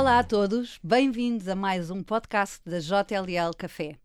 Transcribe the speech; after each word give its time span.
Olá 0.00 0.20
a 0.20 0.24
todos, 0.24 0.80
bem-vindos 0.82 1.46
a 1.46 1.54
mais 1.54 1.90
um 1.90 2.02
podcast 2.02 2.62
da 2.64 2.78
JLL 2.78 3.54
Café. 3.54 3.98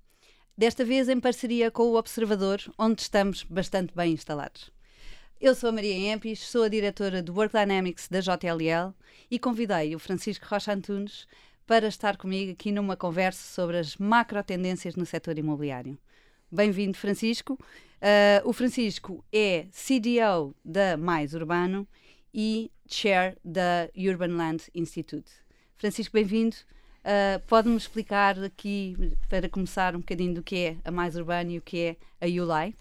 Desta 0.57 0.83
vez 0.83 1.07
em 1.07 1.21
parceria 1.21 1.71
com 1.71 1.83
o 1.83 1.95
Observador, 1.95 2.59
onde 2.77 3.01
estamos 3.01 3.43
bastante 3.43 3.95
bem 3.95 4.11
instalados. 4.11 4.69
Eu 5.39 5.55
sou 5.55 5.69
a 5.69 5.71
Maria 5.71 6.13
Empis, 6.13 6.41
sou 6.41 6.63
a 6.63 6.67
diretora 6.67 7.23
do 7.23 7.33
Work 7.33 7.57
Dynamics 7.57 8.09
da 8.09 8.19
JLL 8.19 8.93
e 9.31 9.39
convidei 9.39 9.95
o 9.95 9.99
Francisco 9.99 10.45
Rocha 10.45 10.73
Antunes 10.73 11.25
para 11.65 11.87
estar 11.87 12.17
comigo 12.17 12.51
aqui 12.51 12.73
numa 12.73 12.97
conversa 12.97 13.53
sobre 13.53 13.77
as 13.77 13.95
macro 13.95 14.43
tendências 14.43 14.97
no 14.97 15.05
setor 15.05 15.37
imobiliário. 15.37 15.97
Bem-vindo, 16.51 16.97
Francisco. 16.97 17.53
Uh, 17.53 18.43
o 18.43 18.51
Francisco 18.51 19.23
é 19.31 19.67
CDO 19.71 20.53
da 20.63 20.97
Mais 20.97 21.33
Urbano 21.33 21.87
e 22.33 22.69
Chair 22.85 23.37
da 23.45 23.89
Urban 23.95 24.35
Land 24.35 24.63
Institute. 24.75 25.44
Francisco, 25.77 26.13
bem-vindo. 26.13 26.55
Uh, 27.03 27.39
Pode-me 27.47 27.75
explicar 27.75 28.41
aqui, 28.41 28.95
para 29.29 29.49
começar, 29.49 29.93
um 29.93 29.99
bocadinho 29.99 30.33
do 30.33 30.41
que 30.41 30.55
é 30.55 30.77
a 30.85 30.89
Mais 30.89 31.17
Urbano 31.17 31.51
e 31.51 31.57
o 31.57 31.61
que 31.61 31.79
é 31.79 31.97
a 32.21 32.25
ULI? 32.25 32.73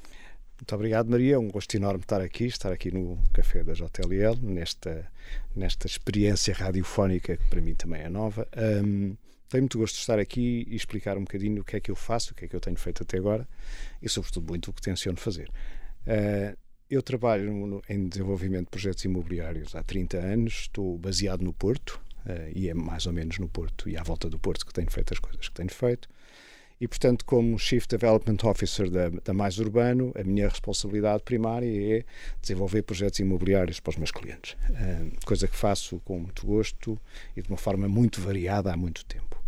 Muito 0.57 0.75
obrigado, 0.75 1.11
Maria. 1.11 1.35
É 1.35 1.39
um 1.39 1.51
gosto 1.51 1.75
enorme 1.75 2.01
estar 2.01 2.21
aqui, 2.21 2.45
estar 2.45 2.73
aqui 2.73 2.93
no 2.93 3.19
café 3.33 3.65
da 3.65 3.73
JLL, 3.73 4.39
nesta, 4.41 5.11
nesta 5.57 5.89
experiência 5.89 6.55
radiofónica 6.55 7.37
que 7.37 7.45
para 7.51 7.61
mim 7.61 7.75
também 7.75 8.03
é 8.03 8.09
nova. 8.09 8.47
Um, 8.57 9.17
tenho 9.49 9.63
muito 9.65 9.79
gosto 9.79 9.97
de 9.97 10.01
estar 10.01 10.21
aqui 10.21 10.65
e 10.69 10.77
explicar 10.77 11.19
um 11.19 11.25
bocadinho 11.25 11.63
o 11.63 11.65
que 11.65 11.77
é 11.77 11.81
que 11.81 11.91
eu 11.91 11.97
faço, 11.97 12.33
o 12.33 12.35
que 12.37 12.45
é 12.45 12.49
que 12.49 12.55
eu 12.55 12.61
tenho 12.61 12.77
feito 12.77 13.03
até 13.03 13.19
agora 13.19 13.47
e, 14.01 14.09
sobretudo, 14.09 14.47
muito 14.49 14.71
o 14.71 14.73
que 14.73 14.81
tenciono 14.81 15.19
fazer. 15.19 15.51
Uh, 16.07 16.57
eu 16.89 17.03
trabalho 17.03 17.53
no, 17.53 17.83
em 17.89 18.09
desenvolvimento 18.09 18.67
de 18.67 18.71
projetos 18.71 19.05
imobiliários 19.05 19.75
há 19.75 19.83
30 19.83 20.17
anos, 20.19 20.53
estou 20.63 20.97
baseado 20.97 21.43
no 21.43 21.53
Porto 21.53 22.04
uh, 22.27 22.51
e 22.55 22.69
é 22.69 22.75
mais 22.75 23.07
ou 23.07 23.13
menos 23.13 23.39
no 23.39 23.49
Porto 23.49 23.89
e 23.89 23.97
à 23.97 24.03
volta 24.03 24.29
do 24.29 24.39
Porto 24.39 24.67
que 24.67 24.73
tenho 24.73 24.91
feito 24.91 25.13
as 25.13 25.19
coisas 25.19 25.49
que 25.49 25.55
tenho 25.55 25.71
feito. 25.71 26.09
E, 26.81 26.89
portanto, 26.89 27.25
como 27.25 27.59
Chief 27.59 27.87
Development 27.87 28.37
Officer 28.43 28.91
da, 28.91 29.09
da 29.09 29.33
Mais 29.33 29.59
Urbano, 29.59 30.13
a 30.19 30.25
minha 30.25 30.49
responsabilidade 30.49 31.23
primária 31.23 31.99
é 31.99 32.05
desenvolver 32.43 32.83
projetos 32.83 33.21
imobiliários 33.21 33.79
para 33.79 33.91
os 33.91 33.97
meus 33.97 34.11
clientes. 34.11 34.57
Uh, 34.71 35.25
coisa 35.25 35.47
que 35.47 35.57
faço 35.57 36.01
com 36.05 36.19
muito 36.19 36.45
gosto 36.45 37.01
e 37.37 37.43
de 37.43 37.49
uma 37.49 37.57
forma 37.57 37.89
muito 37.89 38.21
variada 38.21 38.73
há 38.73 38.77
muito 38.77 39.05
tempo. 39.05 39.43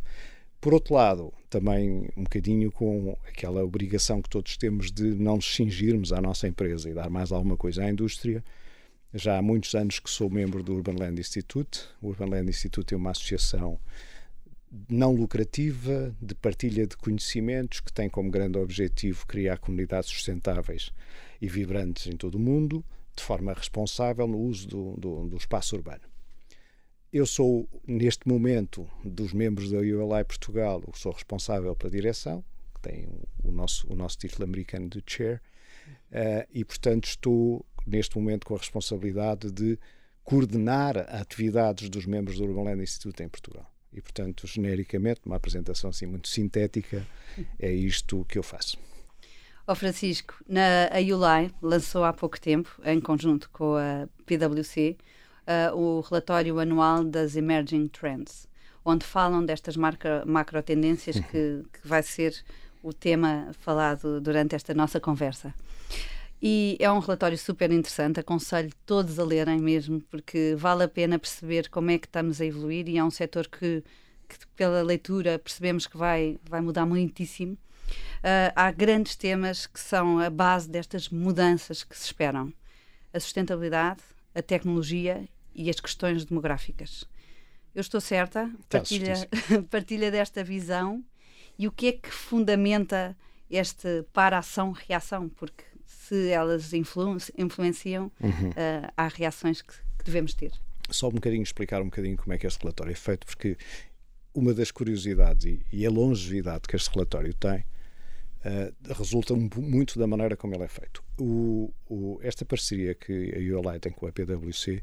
Por 0.60 0.72
outro 0.72 0.94
lado, 0.94 1.32
também 1.50 2.08
um 2.16 2.24
bocadinho 2.24 2.72
com 2.72 3.16
aquela 3.28 3.62
obrigação 3.62 4.22
que 4.22 4.28
todos 4.28 4.56
temos 4.56 4.90
de 4.90 5.14
não 5.14 5.36
nos 5.36 5.54
cingirmos 5.54 6.12
à 6.12 6.20
nossa 6.20 6.48
empresa 6.48 6.88
e 6.90 6.94
dar 6.94 7.10
mais 7.10 7.32
alguma 7.32 7.56
coisa 7.56 7.84
à 7.84 7.90
indústria. 7.90 8.42
Já 9.16 9.38
há 9.38 9.42
muitos 9.42 9.74
anos 9.74 9.98
que 9.98 10.10
sou 10.10 10.28
membro 10.28 10.62
do 10.62 10.74
Urban 10.74 10.96
Land 10.98 11.18
Institute. 11.18 11.84
O 12.02 12.08
Urban 12.08 12.26
Land 12.26 12.50
Institute 12.50 12.92
é 12.92 12.96
uma 12.98 13.12
associação 13.12 13.80
não 14.90 15.14
lucrativa, 15.14 16.14
de 16.20 16.34
partilha 16.34 16.86
de 16.86 16.98
conhecimentos, 16.98 17.80
que 17.80 17.90
tem 17.90 18.10
como 18.10 18.30
grande 18.30 18.58
objetivo 18.58 19.26
criar 19.26 19.56
comunidades 19.56 20.10
sustentáveis 20.10 20.92
e 21.40 21.48
vibrantes 21.48 22.08
em 22.08 22.16
todo 22.16 22.34
o 22.34 22.38
mundo, 22.38 22.84
de 23.16 23.22
forma 23.22 23.54
responsável 23.54 24.26
no 24.26 24.38
uso 24.38 24.68
do, 24.68 24.96
do, 24.98 25.28
do 25.28 25.36
espaço 25.38 25.76
urbano. 25.76 26.02
Eu 27.10 27.24
sou, 27.24 27.66
neste 27.86 28.28
momento, 28.28 28.86
dos 29.02 29.32
membros 29.32 29.70
da 29.70 29.78
ULI 29.78 30.24
Portugal, 30.26 30.82
sou 30.92 31.12
responsável 31.12 31.74
pela 31.74 31.90
direção, 31.90 32.44
que 32.74 32.82
tem 32.82 33.08
o 33.42 33.50
nosso, 33.50 33.90
o 33.90 33.96
nosso 33.96 34.18
título 34.18 34.44
americano 34.44 34.90
de 34.90 35.02
chair, 35.06 35.40
uh, 36.10 36.46
e, 36.52 36.62
portanto, 36.66 37.06
estou, 37.06 37.64
neste 37.86 38.18
momento, 38.18 38.46
com 38.46 38.54
a 38.54 38.58
responsabilidade 38.58 39.50
de 39.50 39.78
coordenar 40.24 40.98
atividades 41.08 41.88
dos 41.88 42.04
membros 42.04 42.38
do 42.38 42.44
Urban 42.44 42.64
Land 42.64 42.82
Institute 42.82 43.22
em 43.22 43.28
Portugal. 43.28 43.70
E, 43.92 44.00
portanto, 44.00 44.46
genericamente, 44.46 45.20
uma 45.24 45.36
apresentação 45.36 45.90
assim 45.90 46.04
muito 46.04 46.28
sintética, 46.28 47.06
é 47.58 47.72
isto 47.72 48.26
que 48.28 48.38
eu 48.38 48.42
faço. 48.42 48.76
Ó 49.68 49.72
oh 49.72 49.74
Francisco, 49.74 50.34
na, 50.48 50.88
a 50.92 50.98
ULI 50.98 51.52
lançou 51.62 52.04
há 52.04 52.12
pouco 52.12 52.40
tempo, 52.40 52.70
em 52.84 53.00
conjunto 53.00 53.50
com 53.50 53.74
a 53.76 54.08
PwC, 54.24 54.96
uh, 55.46 55.76
o 55.76 56.00
relatório 56.00 56.58
anual 56.58 57.02
das 57.02 57.36
Emerging 57.36 57.88
Trends, 57.88 58.48
onde 58.84 59.04
falam 59.04 59.44
destas 59.44 59.76
macro 59.76 60.62
tendências 60.64 61.18
que, 61.30 61.64
que 61.72 61.86
vai 61.86 62.02
ser 62.02 62.44
o 62.82 62.92
tema 62.92 63.50
falado 63.60 64.20
durante 64.20 64.54
esta 64.54 64.72
nossa 64.72 65.00
conversa. 65.00 65.52
E 66.40 66.76
é 66.78 66.90
um 66.90 66.98
relatório 66.98 67.38
super 67.38 67.70
interessante, 67.72 68.20
aconselho 68.20 68.70
todos 68.84 69.18
a 69.18 69.24
lerem 69.24 69.58
mesmo, 69.58 70.00
porque 70.02 70.54
vale 70.56 70.84
a 70.84 70.88
pena 70.88 71.18
perceber 71.18 71.68
como 71.70 71.90
é 71.90 71.98
que 71.98 72.06
estamos 72.06 72.40
a 72.40 72.44
evoluir 72.44 72.88
e 72.88 72.98
é 72.98 73.04
um 73.04 73.10
setor 73.10 73.48
que, 73.48 73.82
que 74.28 74.36
pela 74.54 74.82
leitura, 74.82 75.38
percebemos 75.38 75.86
que 75.86 75.96
vai, 75.96 76.38
vai 76.44 76.60
mudar 76.60 76.84
muitíssimo. 76.84 77.54
Uh, 78.18 78.52
há 78.54 78.70
grandes 78.70 79.16
temas 79.16 79.66
que 79.66 79.80
são 79.80 80.18
a 80.18 80.28
base 80.28 80.68
destas 80.68 81.08
mudanças 81.08 81.82
que 81.84 81.96
se 81.96 82.06
esperam: 82.06 82.52
a 83.12 83.20
sustentabilidade, 83.20 84.02
a 84.34 84.42
tecnologia 84.42 85.26
e 85.54 85.70
as 85.70 85.80
questões 85.80 86.24
demográficas. 86.24 87.04
Eu 87.74 87.80
estou 87.80 88.00
certa? 88.00 88.50
Partilha, 88.68 89.14
partilha 89.70 90.10
desta 90.10 90.42
visão 90.42 91.04
e 91.58 91.66
o 91.66 91.72
que 91.72 91.88
é 91.88 91.92
que 91.92 92.10
fundamenta 92.10 93.16
este 93.50 94.02
para-ação-reação? 94.12 95.28
Porque 95.28 95.64
se 95.86 96.28
elas 96.28 96.72
influ 96.72 97.16
influenciam, 97.36 98.10
uhum. 98.20 98.50
uh, 98.50 98.92
há 98.96 99.08
reações 99.08 99.62
que, 99.62 99.74
que, 99.98 100.04
devemos 100.04 100.34
ter. 100.34 100.52
Só 100.90 101.08
um 101.08 101.12
bocadinho 101.12 101.42
explicar 101.42 101.80
um 101.82 101.86
bocadinho 101.86 102.16
como 102.16 102.32
é 102.32 102.38
que 102.38 102.46
este 102.46 102.60
relatório 102.60 102.92
é 102.92 102.96
feito, 102.96 103.26
porque 103.26 103.56
uma 104.34 104.52
das 104.52 104.70
curiosidades 104.70 105.46
e, 105.46 105.66
e 105.72 105.86
a 105.86 105.90
longevidade 105.90 106.62
que 106.68 106.76
este 106.76 106.90
relatório 106.90 107.32
tem 107.34 107.58
uh, 107.58 108.94
resulta 108.94 109.34
muito 109.34 109.98
da 109.98 110.06
maneira 110.06 110.36
como 110.36 110.54
ele 110.54 110.64
é 110.64 110.68
feito. 110.68 111.02
O, 111.18 111.72
o, 111.88 112.18
esta 112.22 112.44
parceria 112.44 112.94
que 112.94 113.32
a 113.34 113.58
ULI 113.58 113.80
tem 113.80 113.92
com 113.92 114.06
a 114.06 114.12
PwC 114.12 114.82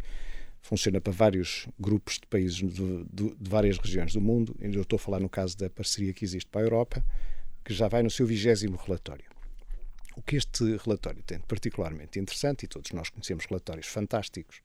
funciona 0.62 1.00
para 1.00 1.12
vários 1.12 1.68
grupos 1.78 2.16
de 2.16 2.26
países 2.28 2.56
de, 2.56 3.36
várias 3.40 3.78
regiões 3.78 4.14
do 4.14 4.22
mundo. 4.22 4.56
Eu 4.60 4.82
estou 4.82 4.96
a 4.96 5.00
falar 5.00 5.20
no 5.20 5.30
caso 5.30 5.58
da 5.58 5.70
parceria 5.70 6.14
que 6.14 6.24
existe 6.24 6.50
para 6.50 6.62
a 6.62 6.64
Europa, 6.64 7.06
que 7.64 7.74
já 7.74 7.88
vai 7.88 8.02
no 8.02 8.10
seu 8.10 8.26
vigésimo 8.26 8.78
relatório. 8.78 9.33
O 10.16 10.22
que 10.22 10.36
este 10.36 10.78
relatório 10.78 11.24
tem 11.24 11.40
de 11.40 11.46
particularmente 11.46 12.20
interessante, 12.20 12.64
e 12.64 12.68
todos 12.68 12.92
nós 12.92 13.10
conhecemos 13.10 13.46
relatórios 13.46 13.88
fantásticos 13.88 14.62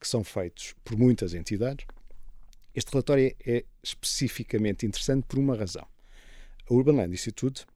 que 0.00 0.08
são 0.08 0.24
feitos 0.24 0.74
por 0.84 0.96
muitas 0.96 1.34
entidades, 1.34 1.86
este 2.74 2.92
relatório 2.92 3.34
é 3.44 3.64
especificamente 3.82 4.86
interessante 4.86 5.24
por 5.26 5.38
uma 5.38 5.56
razão. 5.56 5.86
A 6.68 6.74
Urban 6.74 6.96
Land 6.96 7.14
Institute 7.14 7.66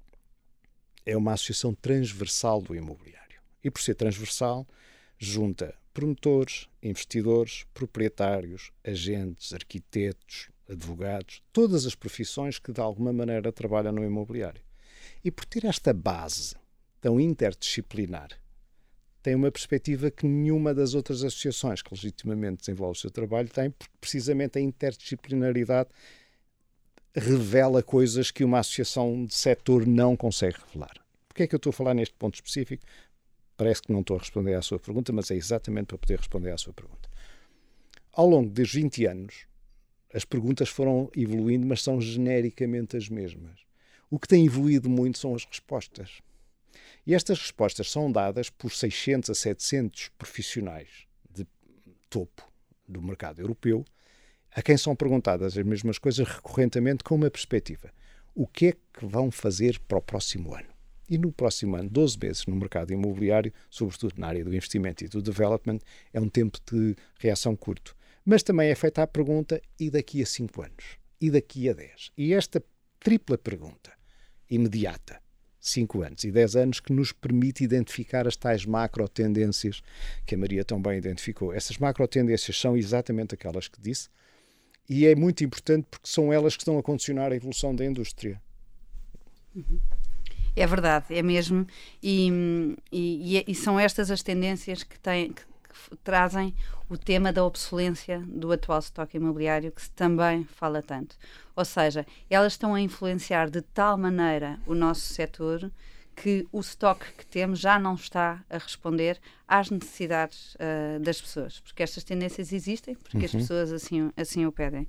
é 1.04 1.16
uma 1.16 1.32
associação 1.32 1.74
transversal 1.74 2.60
do 2.60 2.74
imobiliário. 2.74 3.40
E 3.64 3.70
por 3.70 3.80
ser 3.80 3.94
transversal, 3.94 4.66
junta 5.18 5.74
promotores, 5.92 6.68
investidores, 6.82 7.66
proprietários, 7.74 8.72
agentes, 8.84 9.52
arquitetos, 9.52 10.50
advogados, 10.68 11.42
todas 11.52 11.86
as 11.86 11.94
profissões 11.94 12.58
que 12.58 12.72
de 12.72 12.80
alguma 12.80 13.12
maneira 13.12 13.52
trabalham 13.52 13.92
no 13.92 14.04
imobiliário. 14.04 14.62
E 15.24 15.30
por 15.30 15.44
ter 15.44 15.64
esta 15.64 15.92
base 15.92 16.54
tão 17.02 17.20
interdisciplinar, 17.20 18.30
tem 19.22 19.34
uma 19.34 19.52
perspectiva 19.52 20.10
que 20.10 20.26
nenhuma 20.26 20.72
das 20.72 20.94
outras 20.94 21.22
associações 21.22 21.82
que 21.82 21.92
legitimamente 21.92 22.60
desenvolve 22.60 22.98
o 22.98 23.00
seu 23.00 23.10
trabalho 23.10 23.48
tem, 23.48 23.70
porque 23.70 23.92
precisamente 24.00 24.58
a 24.58 24.60
interdisciplinaridade 24.60 25.90
revela 27.14 27.82
coisas 27.82 28.30
que 28.30 28.42
uma 28.42 28.60
associação 28.60 29.26
de 29.26 29.34
setor 29.34 29.86
não 29.86 30.16
consegue 30.16 30.56
revelar. 30.66 30.94
Porquê 31.28 31.42
é 31.42 31.46
que 31.46 31.54
eu 31.54 31.58
estou 31.58 31.70
a 31.70 31.74
falar 31.74 31.94
neste 31.94 32.14
ponto 32.14 32.34
específico? 32.34 32.84
Parece 33.56 33.82
que 33.82 33.92
não 33.92 34.00
estou 34.00 34.16
a 34.16 34.20
responder 34.20 34.54
à 34.54 34.62
sua 34.62 34.78
pergunta, 34.78 35.12
mas 35.12 35.30
é 35.30 35.34
exatamente 35.34 35.86
para 35.86 35.98
poder 35.98 36.18
responder 36.18 36.50
à 36.50 36.58
sua 36.58 36.72
pergunta. 36.72 37.08
Ao 38.12 38.26
longo 38.26 38.50
dos 38.50 38.72
20 38.72 39.06
anos, 39.06 39.46
as 40.12 40.24
perguntas 40.24 40.68
foram 40.68 41.10
evoluindo, 41.16 41.66
mas 41.66 41.82
são 41.82 42.00
genericamente 42.00 42.96
as 42.96 43.08
mesmas. 43.08 43.60
O 44.10 44.18
que 44.18 44.28
tem 44.28 44.44
evoluído 44.44 44.88
muito 44.90 45.18
são 45.18 45.34
as 45.34 45.44
respostas. 45.44 46.20
E 47.06 47.14
estas 47.14 47.40
respostas 47.40 47.90
são 47.90 48.10
dadas 48.10 48.48
por 48.48 48.70
600 48.70 49.30
a 49.30 49.34
700 49.34 50.10
profissionais 50.16 51.06
de 51.28 51.46
topo 52.08 52.48
do 52.86 53.02
mercado 53.02 53.40
europeu, 53.40 53.84
a 54.54 54.62
quem 54.62 54.76
são 54.76 54.94
perguntadas 54.94 55.56
as 55.56 55.64
mesmas 55.64 55.98
coisas 55.98 56.28
recorrentemente 56.28 57.02
com 57.02 57.14
uma 57.14 57.30
perspectiva. 57.30 57.90
O 58.34 58.46
que 58.46 58.66
é 58.66 58.72
que 58.72 59.04
vão 59.04 59.30
fazer 59.30 59.80
para 59.80 59.98
o 59.98 60.02
próximo 60.02 60.54
ano? 60.54 60.68
E 61.08 61.18
no 61.18 61.32
próximo 61.32 61.76
ano, 61.76 61.90
12 61.90 62.18
meses 62.18 62.46
no 62.46 62.56
mercado 62.56 62.92
imobiliário, 62.92 63.52
sobretudo 63.68 64.14
na 64.18 64.28
área 64.28 64.44
do 64.44 64.54
investimento 64.54 65.04
e 65.04 65.08
do 65.08 65.20
development, 65.20 65.78
é 66.12 66.20
um 66.20 66.28
tempo 66.28 66.58
de 66.70 66.94
reação 67.18 67.56
curto. 67.56 67.96
Mas 68.24 68.42
também 68.42 68.70
é 68.70 68.74
feita 68.74 69.02
a 69.02 69.06
pergunta: 69.06 69.60
e 69.78 69.90
daqui 69.90 70.22
a 70.22 70.26
5 70.26 70.62
anos? 70.62 70.98
E 71.20 71.30
daqui 71.30 71.68
a 71.68 71.72
10? 71.72 72.12
E 72.16 72.32
esta 72.32 72.62
tripla 73.00 73.36
pergunta, 73.36 73.92
imediata, 74.48 75.21
5 75.62 76.02
anos 76.02 76.24
e 76.24 76.32
10 76.32 76.56
anos, 76.56 76.80
que 76.80 76.92
nos 76.92 77.12
permite 77.12 77.62
identificar 77.62 78.26
as 78.26 78.34
tais 78.36 78.66
macro 78.66 79.08
tendências 79.08 79.80
que 80.26 80.34
a 80.34 80.38
Maria 80.38 80.64
tão 80.64 80.82
bem 80.82 80.98
identificou. 80.98 81.54
Essas 81.54 81.78
macro 81.78 82.06
tendências 82.08 82.58
são 82.58 82.76
exatamente 82.76 83.34
aquelas 83.34 83.68
que 83.68 83.80
disse, 83.80 84.08
E 84.90 85.06
é 85.06 85.14
muito 85.14 85.44
importante 85.44 85.86
porque 85.88 86.08
são 86.08 86.32
elas 86.32 86.56
que 86.56 86.62
estão 86.62 86.76
a 86.76 86.82
condicionar 86.82 87.30
a 87.30 87.36
evolução 87.36 87.74
da 87.74 87.84
indústria. 87.84 88.42
Uhum. 89.54 89.78
É 90.56 90.66
verdade, 90.66 91.06
é 91.10 91.22
mesmo. 91.22 91.66
E, 92.02 92.76
e, 92.90 93.44
e, 93.46 93.54
são 93.54 93.78
estas 93.78 94.10
as 94.10 94.22
tendências 94.22 94.82
que, 94.82 94.98
têm, 94.98 95.32
que, 95.32 95.42
que, 95.72 95.96
trazem 95.96 96.54
o 96.88 96.96
tema 96.96 97.32
da 97.32 97.44
obsolência 97.44 98.20
do 98.26 98.52
atual 98.52 98.78
estoque 98.78 99.16
imobiliário, 99.16 99.72
que 99.72 99.82
se 99.82 99.90
também 99.90 100.44
fala 100.44 100.82
tanto. 100.82 101.16
Ou 101.56 101.64
seja, 101.64 102.06
elas 102.28 102.52
estão 102.52 102.74
a 102.74 102.80
influenciar 102.80 103.50
de 103.50 103.62
tal 103.62 103.96
maneira 103.96 104.60
o 104.66 104.74
nosso 104.74 105.00
setor 105.00 105.70
que 106.14 106.46
o 106.52 106.60
estoque 106.60 107.06
que 107.16 107.26
temos 107.26 107.58
já 107.58 107.78
não 107.78 107.94
está 107.94 108.44
a 108.48 108.58
responder 108.58 109.18
às 109.48 109.70
necessidades 109.70 110.54
uh, 110.54 111.00
das 111.00 111.20
pessoas, 111.20 111.60
porque 111.60 111.82
estas 111.82 112.04
tendências 112.04 112.52
existem, 112.52 112.94
porque 112.94 113.18
uhum. 113.18 113.24
as 113.24 113.32
pessoas 113.32 113.72
assim, 113.72 114.12
assim 114.16 114.46
o 114.46 114.52
pedem. 114.52 114.86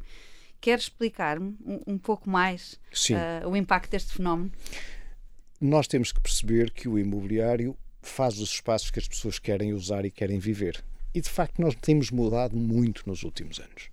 Quer 0.59 0.79
explicar-me 0.79 1.57
um, 1.65 1.81
um, 1.87 1.97
pouco 1.97 2.29
mais 2.29 2.79
uh, 3.43 3.49
o 3.49 3.55
impacto 3.55 3.91
deste 3.91 4.13
fenómeno? 4.13 4.51
Nós 5.59 5.87
temos 5.87 6.11
que 6.11 6.21
perceber 6.21 6.71
que 6.71 6.87
o 6.87 6.97
imobiliário 6.97 7.77
faz 8.09 8.39
os 8.39 8.49
espaços 8.49 8.91
que 8.91 8.99
as 8.99 9.07
pessoas 9.07 9.39
querem 9.39 9.73
usar 9.73 10.05
e 10.05 10.11
querem 10.11 10.39
viver. 10.39 10.83
E 11.13 11.21
de 11.21 11.29
facto 11.29 11.61
nós 11.61 11.75
temos 11.75 12.11
mudado 12.11 12.55
muito 12.55 13.03
nos 13.05 13.23
últimos 13.23 13.59
anos. 13.59 13.89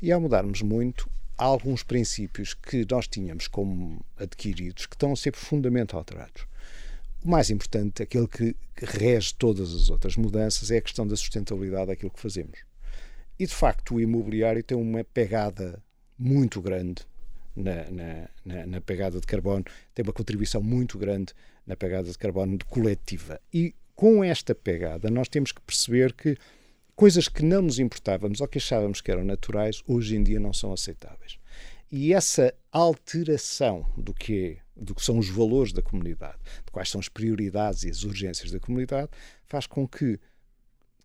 E 0.00 0.10
ao 0.10 0.20
mudarmos 0.20 0.62
muito, 0.62 1.08
há 1.36 1.44
alguns 1.44 1.82
princípios 1.82 2.54
que 2.54 2.86
nós 2.90 3.08
tínhamos 3.08 3.48
como 3.48 4.04
adquiridos 4.16 4.86
que 4.86 4.94
estão 4.94 5.12
a 5.12 5.16
ser 5.16 5.32
profundamente 5.32 5.94
alterados. 5.94 6.46
O 7.22 7.28
mais 7.28 7.50
importante, 7.50 8.02
aquele 8.02 8.26
que 8.26 8.56
rege 8.76 9.34
todas 9.34 9.74
as 9.74 9.90
outras 9.90 10.16
mudanças, 10.16 10.70
é 10.70 10.78
a 10.78 10.82
questão 10.82 11.06
da 11.06 11.16
sustentabilidade 11.16 11.88
daquilo 11.88 12.10
que 12.10 12.20
fazemos. 12.20 12.60
E 13.38 13.46
de 13.46 13.54
facto, 13.54 13.94
o 13.94 14.00
imobiliário 14.00 14.62
tem 14.62 14.76
uma 14.76 15.04
pegada 15.04 15.82
muito 16.18 16.60
grande 16.60 17.02
na, 17.56 18.28
na, 18.44 18.66
na, 18.66 18.80
pegada 18.80 19.20
de 19.20 19.26
carbono, 19.26 19.64
tem 19.94 20.02
uma 20.02 20.12
contribuição 20.12 20.62
muito 20.62 20.98
grande 20.98 21.32
na 21.66 21.76
pegada 21.76 22.10
de 22.10 22.18
carbono 22.18 22.58
coletiva. 22.66 23.40
E 23.52 23.74
com 23.94 24.24
esta 24.24 24.54
pegada, 24.54 25.10
nós 25.10 25.28
temos 25.28 25.52
que 25.52 25.60
perceber 25.60 26.12
que 26.12 26.36
coisas 26.96 27.28
que 27.28 27.42
não 27.42 27.62
nos 27.62 27.78
importávamos 27.78 28.40
ou 28.40 28.48
que 28.48 28.58
achávamos 28.58 29.00
que 29.00 29.10
eram 29.10 29.24
naturais, 29.24 29.82
hoje 29.86 30.16
em 30.16 30.22
dia 30.22 30.40
não 30.40 30.52
são 30.52 30.72
aceitáveis. 30.72 31.38
E 31.90 32.12
essa 32.12 32.54
alteração 32.70 33.84
do 33.96 34.14
que 34.14 34.58
é 34.58 34.70
do 34.80 34.94
que 34.94 35.04
são 35.04 35.18
os 35.18 35.28
valores 35.28 35.72
da 35.72 35.82
comunidade, 35.82 36.38
de 36.64 36.72
quais 36.72 36.88
são 36.88 36.98
as 36.98 37.08
prioridades 37.08 37.82
e 37.84 37.90
as 37.90 38.02
urgências 38.02 38.50
da 38.50 38.58
comunidade, 38.58 39.10
faz 39.44 39.66
com 39.66 39.86
que 39.86 40.18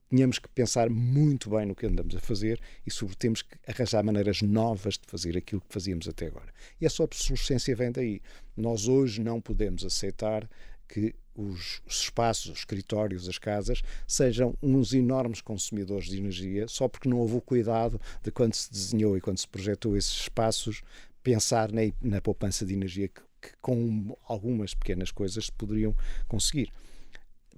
tenhamos 0.09 0.39
que 0.39 0.47
pensar 0.49 0.89
muito 0.89 1.49
bem 1.49 1.65
no 1.65 1.75
que 1.75 1.85
andamos 1.85 2.15
a 2.15 2.19
fazer 2.19 2.59
e, 2.85 2.91
sobretudo, 2.91 3.19
temos 3.19 3.41
que 3.41 3.55
arranjar 3.67 4.03
maneiras 4.03 4.41
novas 4.41 4.95
de 4.95 5.05
fazer 5.07 5.37
aquilo 5.37 5.61
que 5.61 5.73
fazíamos 5.73 6.07
até 6.07 6.27
agora. 6.27 6.53
E 6.79 6.85
essa 6.85 7.03
obsolescência 7.03 7.75
vem 7.75 7.91
daí. 7.91 8.21
Nós 8.55 8.87
hoje 8.87 9.23
não 9.23 9.41
podemos 9.41 9.83
aceitar 9.83 10.49
que 10.87 11.15
os, 11.35 11.81
espaços, 11.87 12.51
os 12.51 12.59
escritórios, 12.59 13.27
as 13.27 13.37
casas, 13.37 13.81
sejam 14.07 14.55
uns 14.61 14.93
enormes 14.93 15.41
consumidores 15.41 16.07
de 16.07 16.17
energia 16.17 16.67
só 16.67 16.87
porque 16.87 17.09
não 17.09 17.17
houve 17.17 17.35
o 17.35 17.41
cuidado 17.41 17.99
de 18.23 18.31
quando 18.31 18.53
se 18.53 18.71
desenhou 18.71 19.17
e 19.17 19.21
quando 19.21 19.37
se 19.37 19.47
projetou 19.47 19.97
esses 19.97 20.21
espaços 20.21 20.81
pensar 21.21 21.71
na, 21.71 21.81
na 22.01 22.21
poupança 22.21 22.65
de 22.65 22.73
energia 22.73 23.09
que 23.09 23.21
que 23.45 23.55
com 23.61 24.17
algumas 24.27 24.73
pequenas 24.73 25.11
coisas 25.11 25.45
se 25.45 25.51
poderiam 25.51 25.95
conseguir. 26.27 26.71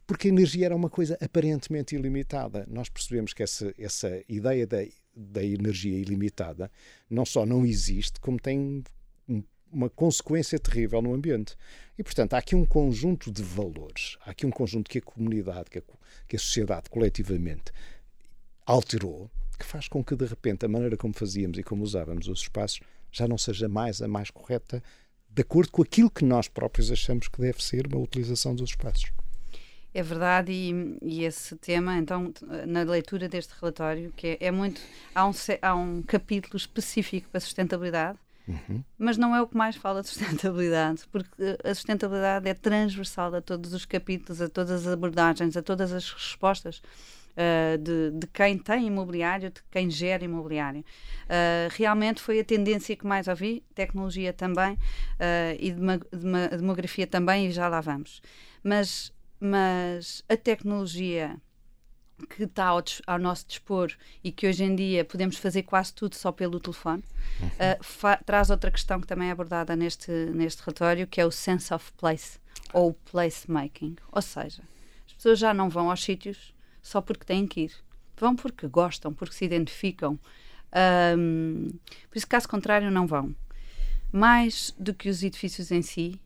Porque 0.07 0.29
a 0.29 0.31
energia 0.31 0.67
era 0.67 0.75
uma 0.75 0.89
coisa 0.89 1.17
aparentemente 1.21 1.93
ilimitada. 1.93 2.65
Nós 2.69 2.87
percebemos 2.87 3.33
que 3.33 3.43
essa, 3.43 3.73
essa 3.77 4.23
ideia 4.27 4.65
da, 4.65 4.77
da 5.13 5.43
energia 5.43 5.97
ilimitada 5.97 6.71
não 7.09 7.25
só 7.25 7.45
não 7.45 7.65
existe, 7.65 8.19
como 8.21 8.39
tem 8.39 8.83
uma 9.71 9.89
consequência 9.89 10.57
terrível 10.57 11.01
no 11.01 11.13
ambiente. 11.13 11.57
E, 11.97 12.03
portanto, 12.03 12.33
há 12.33 12.37
aqui 12.37 12.55
um 12.55 12.65
conjunto 12.65 13.29
de 13.29 13.43
valores, 13.43 14.17
há 14.25 14.31
aqui 14.31 14.45
um 14.45 14.49
conjunto 14.49 14.89
que 14.89 14.99
a 14.99 15.01
comunidade, 15.01 15.69
que 15.69 15.79
a, 15.79 15.83
que 16.25 16.37
a 16.37 16.39
sociedade 16.39 16.89
coletivamente 16.89 17.73
alterou, 18.65 19.29
que 19.59 19.65
faz 19.65 19.89
com 19.89 20.03
que, 20.03 20.15
de 20.15 20.25
repente, 20.25 20.65
a 20.65 20.69
maneira 20.69 20.95
como 20.95 21.13
fazíamos 21.13 21.57
e 21.57 21.63
como 21.63 21.83
usávamos 21.83 22.27
os 22.29 22.41
espaços 22.41 22.79
já 23.11 23.27
não 23.27 23.37
seja 23.37 23.67
mais 23.67 24.01
a 24.01 24.07
mais 24.07 24.29
correta 24.29 24.81
de 25.29 25.41
acordo 25.41 25.71
com 25.71 25.81
aquilo 25.81 26.09
que 26.09 26.25
nós 26.25 26.47
próprios 26.47 26.91
achamos 26.91 27.27
que 27.27 27.39
deve 27.39 27.63
ser 27.63 27.87
uma 27.87 27.99
utilização 27.99 28.55
dos 28.55 28.71
espaços. 28.71 29.11
É 29.93 30.03
verdade, 30.03 30.51
e, 30.51 30.97
e, 31.01 31.23
esse 31.23 31.55
tema, 31.55 31.97
então, 31.97 32.31
na 32.67 32.83
leitura 32.83 33.27
deste 33.27 33.53
relatório, 33.59 34.13
que 34.15 34.37
é, 34.39 34.47
é 34.47 34.51
muito. 34.51 34.79
Há 35.15 35.25
um, 35.27 35.31
há 35.61 35.75
um 35.75 36.03
capítulo 36.03 36.55
específico 36.55 37.29
para 37.29 37.39
a 37.39 37.41
sustentabilidade, 37.41 38.19
uhum. 38.47 38.83
mas 38.97 39.17
não 39.17 39.35
é 39.35 39.41
o 39.41 39.47
que 39.47 39.57
mais 39.57 39.75
fala 39.75 40.01
de 40.01 40.09
sustentabilidade, 40.09 41.03
porque 41.11 41.57
a 41.63 41.73
sustentabilidade 41.73 42.47
é 42.47 42.53
transversal 42.53 43.33
a 43.33 43.41
todos 43.41 43.73
os 43.73 43.85
capítulos, 43.85 44.41
a 44.41 44.49
todas 44.49 44.85
as 44.85 44.93
abordagens, 44.93 45.57
a 45.57 45.63
todas 45.63 45.91
as 45.91 46.11
respostas 46.11 46.81
uh, 47.37 47.77
de, 47.77 48.11
de, 48.11 48.27
quem 48.27 48.57
tem 48.57 48.87
imobiliário, 48.87 49.51
de 49.51 49.61
quem 49.71 49.89
gera 49.89 50.23
imobiliário. 50.23 50.81
Uh, 50.81 51.69
realmente 51.71 52.21
foi 52.21 52.39
a 52.39 52.43
tendência 52.43 52.95
que 52.95 53.05
mais 53.05 53.27
ouvi, 53.27 53.63
tecnologia 53.75 54.33
também 54.33 54.73
uh, 54.73 55.57
e 55.59 55.71
demografia 56.57 57.05
também, 57.05 57.47
e 57.47 57.51
já 57.51 57.67
lá 57.67 57.79
vamos. 57.79 58.21
Mas, 58.63 59.13
mas 59.39 60.23
a 60.27 60.35
tecnologia 60.37 61.37
que 62.29 62.43
está 62.43 62.65
ao, 62.65 62.83
ao, 63.05 63.19
nosso 63.19 63.45
dispor 63.47 63.91
e 64.23 64.31
que 64.31 64.47
hoje 64.47 64.63
em 64.63 64.75
dia 64.75 65.05
podemos 65.05 65.37
fazer 65.37 65.63
quase 65.63 65.93
tudo 65.93 66.15
só 66.15 66.31
pelo 66.31 66.59
telefone, 66.59 67.03
uhum. 67.39 67.47
uh, 67.47 68.25
traz 68.25 68.49
outra 68.49 68.71
questão 68.71 68.99
que 68.99 69.05
também 69.05 69.29
é 69.29 69.31
abordada 69.31 69.75
neste, 69.75 70.11
neste 70.11 70.61
relatório, 70.63 71.05
que 71.05 71.21
é 71.21 71.25
o 71.25 71.31
sense 71.31 71.71
of 71.73 71.91
place 71.93 72.39
ou 72.73 72.93
place 72.93 73.49
making. 73.49 73.95
Ou 74.11 74.21
seja, 74.21 74.63
as 75.05 75.13
pessoas 75.13 75.39
já 75.39 75.53
não 75.53 75.69
vão 75.69 75.89
aos 75.89 76.03
sítios 76.03 76.53
só 76.81 77.01
porque 77.01 77.25
têm 77.25 77.45
que 77.45 77.61
ir. 77.61 77.71
Vão 78.17 78.35
porque 78.35 78.67
gostam, 78.67 79.13
porque 79.13 79.35
se 79.35 79.45
identificam. 79.45 80.19
Um, 81.17 81.69
por 82.09 82.17
isso, 82.17 82.27
caso 82.27 82.49
contrário, 82.49 82.89
não 82.89 83.05
vão. 83.05 83.35
Mais 84.11 84.73
do 84.77 84.93
que 84.93 85.09
os 85.09 85.21
edifícios 85.21 85.71
em 85.71 85.81
si, 85.81 86.19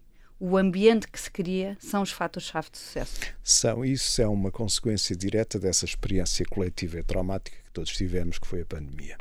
o 0.43 0.57
ambiente 0.57 1.07
que 1.07 1.19
se 1.19 1.29
cria 1.29 1.77
são 1.79 2.01
os 2.01 2.11
fatores-chave 2.11 2.71
de 2.71 2.79
sucesso. 2.79 3.19
São. 3.43 3.85
Isso 3.85 4.19
é 4.19 4.27
uma 4.27 4.49
consequência 4.49 5.15
direta 5.15 5.59
dessa 5.59 5.85
experiência 5.85 6.43
coletiva 6.49 6.97
e 6.97 7.03
traumática 7.03 7.55
que 7.63 7.71
todos 7.71 7.91
tivemos, 7.91 8.39
que 8.39 8.47
foi 8.47 8.61
a 8.61 8.65
pandemia. 8.65 9.17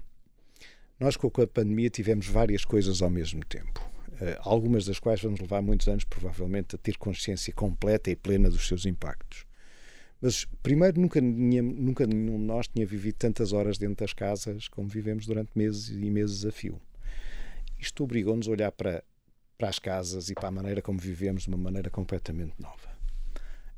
Nós, 0.99 1.19
com 1.19 1.27
a 1.27 1.47
pandemia, 1.47 1.91
tivemos 1.91 2.27
várias 2.27 2.65
coisas 2.65 3.03
ao 3.03 3.11
mesmo 3.11 3.45
tempo. 3.45 3.87
Uh, 4.13 4.41
algumas 4.41 4.87
das 4.87 4.99
quais 4.99 5.21
vamos 5.21 5.39
levar 5.41 5.61
muitos 5.61 5.89
anos, 5.89 6.05
provavelmente, 6.05 6.75
a 6.75 6.79
ter 6.79 6.97
consciência 6.97 7.53
completa 7.53 8.11
e 8.11 8.17
plena 8.17 8.49
dos 8.49 8.67
seus 8.67 8.87
impactos. 8.87 9.45
Mas, 10.23 10.47
primeiro, 10.63 10.99
nunca, 10.99 11.21
nunca 11.21 12.07
nenhum 12.07 12.39
de 12.39 12.45
nós 12.45 12.67
tinha 12.67 12.87
vivido 12.87 13.17
tantas 13.17 13.53
horas 13.53 13.77
dentro 13.77 13.97
das 13.97 14.15
casas 14.15 14.69
como 14.69 14.89
vivemos 14.89 15.27
durante 15.27 15.51
meses 15.55 15.91
e 15.91 16.11
meses 16.11 16.47
a 16.47 16.51
fio. 16.51 16.81
Isto 17.79 18.05
obrigou-nos 18.05 18.49
a 18.49 18.51
olhar 18.51 18.73
para, 18.73 19.05
para 19.61 19.69
as 19.69 19.79
casas 19.79 20.31
e 20.31 20.35
para 20.35 20.49
a 20.49 20.51
maneira 20.51 20.81
como 20.81 20.99
vivemos 20.99 21.43
de 21.43 21.51
uma 21.51 21.59
maneira 21.59 21.91
completamente 21.91 22.55
nova. 22.59 22.99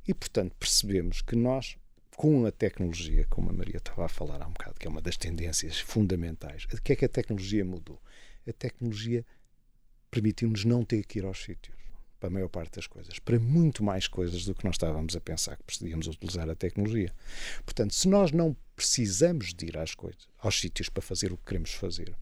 E, 0.06 0.14
portanto, 0.14 0.54
percebemos 0.56 1.22
que 1.22 1.34
nós, 1.34 1.76
com 2.16 2.46
a 2.46 2.52
tecnologia, 2.52 3.26
como 3.28 3.50
a 3.50 3.52
Maria 3.52 3.78
estava 3.78 4.04
a 4.04 4.08
falar 4.08 4.40
há 4.40 4.46
um 4.46 4.52
bocado, 4.52 4.78
que 4.78 4.86
é 4.86 4.90
uma 4.90 5.02
das 5.02 5.16
tendências 5.16 5.80
fundamentais, 5.80 6.66
o 6.72 6.80
que 6.80 6.92
é 6.92 6.96
que 6.96 7.04
a 7.04 7.08
tecnologia 7.08 7.64
mudou? 7.64 8.00
A 8.48 8.52
tecnologia 8.52 9.26
permitiu-nos 10.08 10.64
não 10.64 10.84
ter 10.84 11.04
que 11.04 11.18
ir 11.18 11.24
aos 11.24 11.42
sítios 11.42 11.76
para 12.20 12.28
a 12.28 12.30
maior 12.30 12.48
parte 12.48 12.76
das 12.76 12.86
coisas, 12.86 13.18
para 13.18 13.40
muito 13.40 13.82
mais 13.82 14.06
coisas 14.06 14.44
do 14.44 14.54
que 14.54 14.64
nós 14.64 14.76
estávamos 14.76 15.16
a 15.16 15.20
pensar 15.20 15.56
que 15.56 15.64
precisíamos 15.64 16.06
utilizar 16.06 16.48
a 16.48 16.54
tecnologia. 16.54 17.12
Portanto, 17.64 17.92
se 17.92 18.06
nós 18.06 18.30
não 18.30 18.56
precisamos 18.76 19.52
de 19.52 19.66
ir 19.66 19.76
às 19.76 19.96
coisas, 19.96 20.28
aos 20.38 20.60
sítios 20.60 20.88
para 20.88 21.02
fazer 21.02 21.32
o 21.32 21.36
que 21.36 21.46
queremos 21.46 21.72
fazer, 21.72 22.14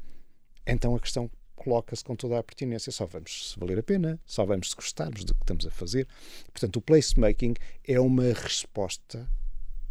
então 0.66 0.96
a 0.96 1.00
questão 1.00 1.30
coloca-se 1.62 2.02
com 2.02 2.16
toda 2.16 2.38
a 2.38 2.42
pertinência. 2.42 2.90
Só 2.90 3.06
vamos 3.06 3.50
se 3.50 3.60
valer 3.60 3.78
a 3.78 3.82
pena, 3.82 4.18
só 4.24 4.44
vamos 4.44 4.70
se 4.70 4.76
gostarmos 4.76 5.24
do 5.24 5.34
que 5.34 5.42
estamos 5.42 5.66
a 5.66 5.70
fazer. 5.70 6.08
Portanto, 6.52 6.76
o 6.76 6.80
placemaking 6.80 7.54
é 7.86 8.00
uma 8.00 8.32
resposta 8.32 9.30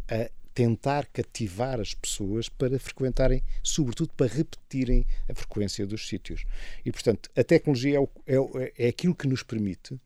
a 0.08 0.30
tentar 0.52 1.06
cativar 1.06 1.80
as 1.80 1.94
pessoas 1.94 2.48
para 2.48 2.78
frequentarem, 2.78 3.42
sobretudo 3.62 4.12
para 4.14 4.26
repetirem 4.26 5.06
a 5.28 5.34
frequência 5.34 5.86
dos 5.86 6.08
sítios. 6.08 6.44
E, 6.84 6.90
portanto, 6.90 7.30
a 7.36 7.44
tecnologia 7.44 7.98
é, 8.26 8.38
o, 8.38 8.50
é, 8.58 8.72
é 8.76 8.88
aquilo 8.88 9.14
que 9.14 9.28
nos 9.28 9.42
permite 9.42 9.98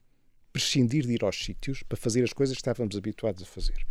prescindir 0.52 1.06
de 1.06 1.14
ir 1.14 1.24
aos 1.24 1.42
sítios 1.44 1.82
para 1.82 1.96
fazer 1.96 2.22
as 2.22 2.32
coisas 2.32 2.54
que 2.54 2.60
estávamos 2.60 2.96
habituados 2.96 3.42
a 3.42 3.46
fazer. 3.46 3.86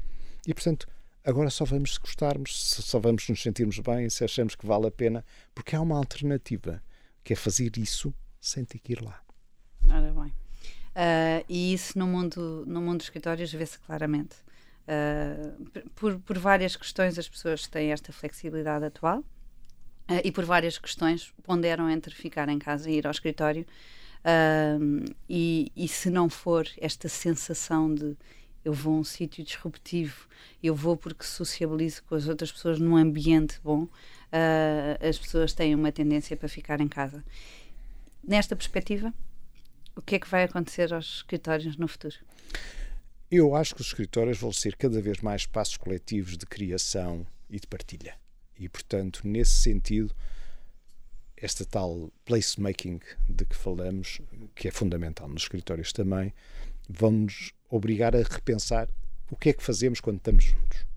E, 0.47 0.53
portanto, 0.53 0.87
agora 1.25 1.49
só 1.49 1.65
vamos 1.65 1.95
se 1.95 1.99
gostarmos, 1.99 2.57
só 2.57 2.99
vamos 2.99 3.27
nos 3.27 3.41
sentirmos 3.41 3.79
bem, 3.79 4.09
se 4.09 4.23
achamos 4.23 4.55
que 4.55 4.65
vale 4.65 4.87
a 4.87 4.91
pena, 4.91 5.25
porque 5.53 5.75
há 5.75 5.81
uma 5.81 5.97
alternativa, 5.97 6.81
que 7.23 7.33
é 7.33 7.35
fazer 7.35 7.77
isso 7.77 8.13
sem 8.39 8.65
ter 8.65 8.79
que 8.79 8.93
ir 8.93 9.01
lá. 9.01 9.21
Ora 9.89 10.11
bem. 10.11 10.33
Uh, 10.93 11.43
e 11.49 11.73
isso 11.73 11.97
no 11.97 12.05
mundo, 12.05 12.63
no 12.67 12.81
mundo 12.81 12.97
dos 12.97 13.07
escritórios 13.07 13.51
vê-se 13.51 13.79
claramente. 13.79 14.35
Uh, 14.83 15.81
por, 15.95 16.19
por 16.19 16.37
várias 16.37 16.75
questões, 16.75 17.17
as 17.17 17.27
pessoas 17.27 17.67
têm 17.67 17.91
esta 17.91 18.11
flexibilidade 18.11 18.85
atual 18.85 19.19
uh, 19.19 20.21
e 20.23 20.31
por 20.31 20.45
várias 20.45 20.77
questões 20.77 21.33
ponderam 21.43 21.89
entre 21.89 22.13
ficar 22.13 22.49
em 22.49 22.59
casa 22.59 22.89
e 22.89 22.97
ir 22.97 23.07
ao 23.07 23.11
escritório. 23.11 23.65
E, 25.27 25.69
e 25.75 25.85
se 25.85 26.09
não 26.09 26.29
for 26.29 26.65
esta 26.77 27.09
sensação 27.09 27.93
de 27.93 28.15
eu 28.63 28.71
vou 28.71 28.95
a 28.95 28.99
um 28.99 29.03
sítio 29.03 29.43
disruptivo, 29.43 30.27
eu 30.61 30.73
vou 30.73 30.95
porque 30.95 31.25
sociabilizo 31.25 32.01
com 32.03 32.15
as 32.15 32.27
outras 32.27 32.51
pessoas 32.51 32.79
num 32.79 32.95
ambiente 32.95 33.59
bom, 33.61 33.87
uh, 34.33 35.07
as 35.07 35.17
pessoas 35.17 35.53
têm 35.53 35.75
uma 35.75 35.91
tendência 35.91 36.35
para 36.35 36.49
ficar 36.49 36.81
em 36.81 36.87
casa. 36.87 37.23
Nesta 38.23 38.55
perspectiva, 38.55 39.13
o 39.95 40.01
que 40.01 40.15
é 40.15 40.19
que 40.19 40.27
vai 40.27 40.43
acontecer 40.43 40.93
aos 40.93 41.17
escritórios 41.17 41.77
no 41.77 41.87
futuro? 41.87 42.15
Eu 43.29 43.55
acho 43.55 43.75
que 43.75 43.81
os 43.81 43.87
escritórios 43.87 44.39
vão 44.39 44.51
ser 44.51 44.75
cada 44.75 45.01
vez 45.01 45.19
mais 45.21 45.41
espaços 45.41 45.77
coletivos 45.77 46.37
de 46.37 46.45
criação 46.45 47.25
e 47.49 47.59
de 47.59 47.67
partilha. 47.67 48.15
E, 48.57 48.69
portanto, 48.69 49.21
nesse 49.23 49.55
sentido, 49.61 50.13
esta 51.35 51.65
tal 51.65 52.11
placemaking 52.25 52.99
de 53.27 53.45
que 53.45 53.55
falamos, 53.55 54.21
que 54.55 54.67
é 54.67 54.71
fundamental 54.71 55.27
nos 55.27 55.43
escritórios 55.43 55.91
também, 55.91 56.33
vão-nos 56.87 57.51
obrigar 57.69 58.15
a 58.15 58.19
repensar 58.19 58.87
o 59.29 59.35
que 59.35 59.49
é 59.49 59.53
que 59.53 59.63
fazemos 59.63 59.99
quando 59.99 60.17
estamos 60.17 60.43
juntos. 60.43 60.92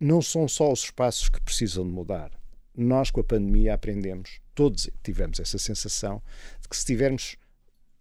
Não 0.00 0.22
são 0.22 0.48
só 0.48 0.72
os 0.72 0.84
espaços 0.84 1.28
que 1.28 1.40
precisam 1.42 1.84
de 1.84 1.90
mudar. 1.90 2.30
Nós, 2.74 3.10
com 3.10 3.20
a 3.20 3.24
pandemia, 3.24 3.74
aprendemos, 3.74 4.40
todos 4.54 4.88
tivemos 5.02 5.38
essa 5.38 5.58
sensação 5.58 6.22
de 6.62 6.68
que 6.68 6.74
se 6.74 6.80
estivermos 6.80 7.36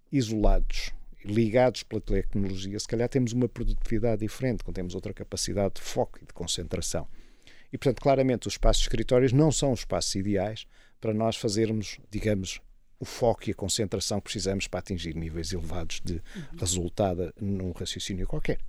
isolados, 0.10 0.92
ligados 1.26 1.84
pela 1.84 2.00
tecnologia, 2.00 2.80
se 2.80 2.88
calhar 2.88 3.10
temos 3.10 3.34
uma 3.34 3.50
produtividade 3.50 4.22
diferente, 4.22 4.64
quando 4.64 4.76
temos 4.76 4.96
outra 4.96 5.14
capacidade 5.14 5.76
de 5.76 5.82
foco 5.82 6.20
e 6.22 6.26
de 6.26 6.34
concentração. 6.34 7.06
E, 7.72 7.78
portanto, 7.78 8.02
claramente, 8.02 8.48
os 8.48 8.54
espaços 8.54 8.82
de 8.82 8.88
escritórios 8.88 9.34
não 9.34 9.52
são 9.52 9.74
os 9.74 9.82
espaços 9.82 10.16
ideais 10.16 10.66
para 11.02 11.14
nós 11.14 11.36
fazermos, 11.36 12.00
digamos, 12.10 12.62
o 12.98 13.04
foco 13.04 13.50
e 13.50 13.52
a 13.52 13.56
concentração 13.56 14.20
que 14.20 14.26
precisamos 14.26 14.68
para 14.68 14.80
atingir 14.80 15.16
níveis 15.16 15.52
elevados 15.52 16.02
de 16.04 16.22
resultado 16.58 17.34
num 17.40 17.72
raciocínio 17.72 18.26
qualquer. 18.26 18.60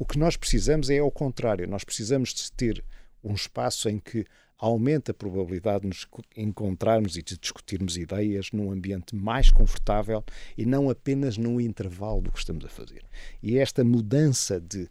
O 0.00 0.06
que 0.06 0.18
nós 0.18 0.34
precisamos 0.34 0.88
é 0.88 0.98
ao 0.98 1.10
contrário, 1.10 1.68
nós 1.68 1.84
precisamos 1.84 2.32
de 2.32 2.50
ter 2.52 2.82
um 3.22 3.34
espaço 3.34 3.86
em 3.86 3.98
que 3.98 4.24
aumenta 4.56 5.10
a 5.10 5.14
probabilidade 5.14 5.82
de 5.82 5.88
nos 5.88 6.08
encontrarmos 6.34 7.18
e 7.18 7.22
de 7.22 7.36
discutirmos 7.36 7.98
ideias 7.98 8.50
num 8.50 8.72
ambiente 8.72 9.14
mais 9.14 9.50
confortável 9.50 10.24
e 10.56 10.64
não 10.64 10.88
apenas 10.88 11.36
num 11.36 11.60
intervalo 11.60 12.22
do 12.22 12.32
que 12.32 12.38
estamos 12.38 12.64
a 12.64 12.70
fazer. 12.70 13.04
E 13.42 13.58
esta 13.58 13.84
mudança 13.84 14.58
de 14.58 14.88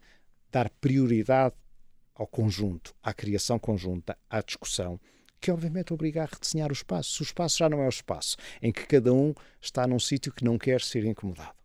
dar 0.48 0.70
prioridade 0.80 1.56
ao 2.14 2.28
conjunto, 2.28 2.94
à 3.02 3.12
criação 3.12 3.58
conjunta, 3.58 4.16
à 4.30 4.40
discussão, 4.40 5.00
que 5.40 5.50
obviamente 5.50 5.92
obriga 5.92 6.22
a 6.22 6.26
redesenhar 6.26 6.70
o 6.70 6.72
espaço. 6.72 7.20
O 7.20 7.26
espaço 7.26 7.58
já 7.58 7.68
não 7.68 7.82
é 7.82 7.86
o 7.86 7.88
espaço 7.88 8.36
em 8.62 8.70
que 8.70 8.86
cada 8.86 9.12
um 9.12 9.34
está 9.60 9.88
num 9.88 9.98
sítio 9.98 10.32
que 10.32 10.44
não 10.44 10.56
quer 10.56 10.80
ser 10.80 11.04
incomodado, 11.04 11.56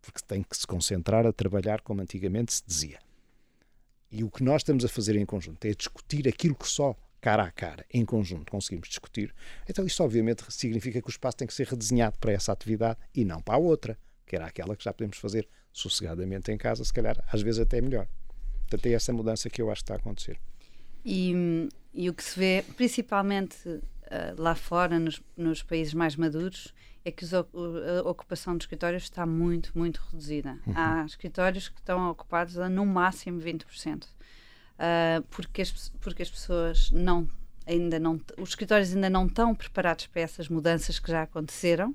porque 0.00 0.20
tem 0.26 0.42
que 0.42 0.56
se 0.56 0.66
concentrar 0.66 1.26
a 1.26 1.32
trabalhar 1.32 1.80
como 1.80 2.00
antigamente 2.00 2.52
se 2.54 2.62
dizia. 2.66 2.98
E 4.10 4.24
o 4.24 4.30
que 4.30 4.42
nós 4.42 4.62
estamos 4.62 4.84
a 4.84 4.88
fazer 4.88 5.16
em 5.16 5.24
conjunto 5.24 5.64
é 5.64 5.72
discutir 5.72 6.26
aquilo 6.26 6.54
que 6.54 6.68
só 6.68 6.96
cara 7.20 7.44
a 7.44 7.50
cara, 7.50 7.84
em 7.92 8.04
conjunto, 8.04 8.50
conseguimos 8.50 8.88
discutir. 8.88 9.34
Então, 9.68 9.84
isto 9.84 10.02
obviamente 10.02 10.42
significa 10.48 11.00
que 11.00 11.08
o 11.08 11.10
espaço 11.10 11.36
tem 11.36 11.46
que 11.46 11.54
ser 11.54 11.66
redesenhado 11.66 12.18
para 12.18 12.32
essa 12.32 12.50
atividade 12.50 12.98
e 13.14 13.24
não 13.24 13.42
para 13.42 13.54
a 13.54 13.58
outra, 13.58 13.98
que 14.26 14.34
era 14.34 14.46
aquela 14.46 14.74
que 14.74 14.82
já 14.82 14.92
podemos 14.92 15.18
fazer 15.18 15.46
sossegadamente 15.72 16.50
em 16.50 16.56
casa, 16.56 16.82
se 16.84 16.92
calhar 16.92 17.22
às 17.30 17.42
vezes 17.42 17.60
até 17.60 17.80
melhor. 17.80 18.08
Portanto, 18.62 18.86
é 18.86 18.92
essa 18.92 19.12
mudança 19.12 19.50
que 19.50 19.60
eu 19.60 19.70
acho 19.70 19.82
que 19.82 19.84
está 19.84 19.94
a 19.94 19.98
acontecer. 19.98 20.40
E, 21.04 21.68
e 21.92 22.08
o 22.08 22.14
que 22.14 22.24
se 22.24 22.38
vê, 22.38 22.64
principalmente 22.76 23.80
lá 24.36 24.54
fora, 24.54 24.98
nos, 24.98 25.22
nos, 25.36 25.62
países 25.62 25.94
mais 25.94 26.16
maduros, 26.16 26.74
é 27.04 27.10
que 27.10 27.24
os, 27.24 27.32
a 27.32 27.40
ocupação 28.04 28.56
de 28.56 28.64
escritórios 28.64 29.04
está 29.04 29.24
muito, 29.24 29.70
muito 29.74 30.02
reduzida. 30.10 30.58
Uhum. 30.66 30.74
Há 30.76 31.04
escritórios 31.04 31.68
que 31.68 31.78
estão 31.78 32.10
ocupados 32.10 32.58
a 32.58 32.68
no 32.68 32.84
máximo 32.84 33.40
20%. 33.40 34.04
Uh, 34.04 34.06
ah, 34.78 35.22
porque, 35.30 35.62
as, 35.62 35.90
porque 36.00 36.22
as 36.22 36.30
pessoas 36.30 36.90
não 36.90 37.28
ainda 37.66 37.98
não 38.00 38.18
os 38.38 38.48
escritórios 38.48 38.94
ainda 38.94 39.10
não 39.10 39.26
estão 39.26 39.54
preparados 39.54 40.06
para 40.06 40.22
essas 40.22 40.48
mudanças 40.48 40.98
que 40.98 41.10
já 41.10 41.22
aconteceram 41.22 41.94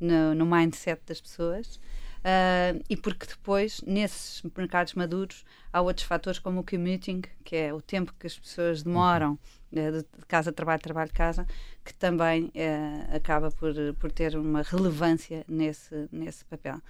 no, 0.00 0.32
no 0.34 0.46
mindset 0.46 1.02
das 1.04 1.20
pessoas 1.20 1.80
Uh, 2.22 2.78
e 2.88 2.96
porque 2.96 3.26
depois, 3.26 3.80
nesses 3.84 4.42
mercados 4.56 4.94
maduros, 4.94 5.44
há 5.72 5.80
outros 5.80 6.06
fatores 6.06 6.38
como 6.38 6.60
o 6.60 6.64
commuting, 6.64 7.22
que 7.44 7.56
é 7.56 7.74
o 7.74 7.82
tempo 7.82 8.14
que 8.18 8.28
as 8.28 8.38
pessoas 8.38 8.82
demoram 8.84 9.32
uh, 9.32 9.38
de 9.72 10.04
casa, 10.28 10.52
trabalho, 10.52 10.80
trabalho, 10.80 11.10
casa, 11.12 11.46
que 11.84 11.94
também 11.94 12.44
uh, 12.44 13.16
acaba 13.16 13.50
por, 13.50 13.74
por 13.98 14.12
ter 14.12 14.36
uma 14.36 14.62
relevância 14.62 15.44
nesse, 15.48 16.08
nesse 16.12 16.44
papel. 16.44 16.80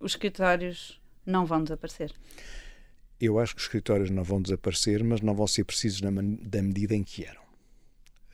os 0.00 0.12
escritórios 0.12 1.00
não 1.24 1.46
vão 1.46 1.62
desaparecer. 1.62 2.12
Eu 3.20 3.38
acho 3.38 3.54
que 3.54 3.60
os 3.60 3.64
escritórios 3.64 4.10
não 4.10 4.22
vão 4.22 4.42
desaparecer, 4.42 5.02
mas 5.02 5.20
não 5.20 5.34
vão 5.34 5.46
ser 5.46 5.64
precisos 5.64 6.02
na 6.02 6.10
da 6.10 6.62
medida 6.62 6.94
em 6.94 7.02
que 7.02 7.24
eram. 7.24 7.40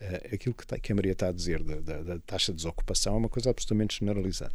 Uh, 0.00 0.34
aquilo 0.34 0.54
que, 0.54 0.80
que, 0.80 0.92
a 0.92 0.94
Maria 0.94 1.12
está 1.12 1.28
a 1.28 1.32
dizer 1.32 1.62
da, 1.62 1.76
da, 1.76 2.02
da, 2.02 2.18
taxa 2.20 2.50
de 2.50 2.56
desocupação 2.56 3.14
é 3.14 3.18
uma 3.18 3.28
coisa 3.28 3.50
absolutamente 3.50 4.00
generalizada 4.00 4.54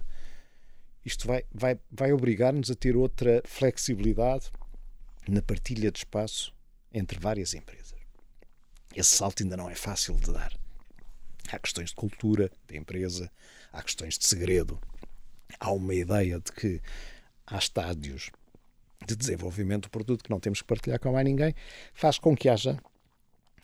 isto 1.07 1.25
vai, 1.25 1.45
vai, 1.53 1.79
vai 1.89 2.11
obrigar-nos 2.11 2.69
a 2.69 2.75
ter 2.75 2.97
outra 2.97 3.41
flexibilidade 3.45 4.51
na 5.25 5.41
partilha 5.41 5.89
de 5.89 5.99
espaço 5.99 6.53
entre 6.93 7.17
várias 7.17 7.53
empresas. 7.53 7.86
Esse 8.97 9.15
salto 9.15 9.43
ainda 9.43 9.55
não 9.55 9.69
é 9.69 9.75
fácil 9.75 10.15
de 10.15 10.33
dar. 10.33 10.51
Há 11.51 11.59
questões 11.59 11.89
de 11.89 11.95
cultura 11.95 12.51
da 12.67 12.75
empresa, 12.75 13.31
há 13.71 13.83
questões 13.83 14.17
de 14.17 14.25
segredo, 14.25 14.79
há 15.59 15.71
uma 15.71 15.93
ideia 15.93 16.39
de 16.39 16.51
que 16.51 16.81
há 17.45 17.59
estádios 17.59 18.31
de 19.05 19.15
desenvolvimento 19.15 19.83
do 19.83 19.91
produto 19.91 20.23
que 20.23 20.31
não 20.31 20.39
temos 20.39 20.61
que 20.61 20.67
partilhar 20.67 20.99
com 20.99 21.11
mais 21.11 21.23
ninguém, 21.23 21.53
faz 21.93 22.17
com 22.17 22.35
que 22.35 22.49
haja 22.49 22.81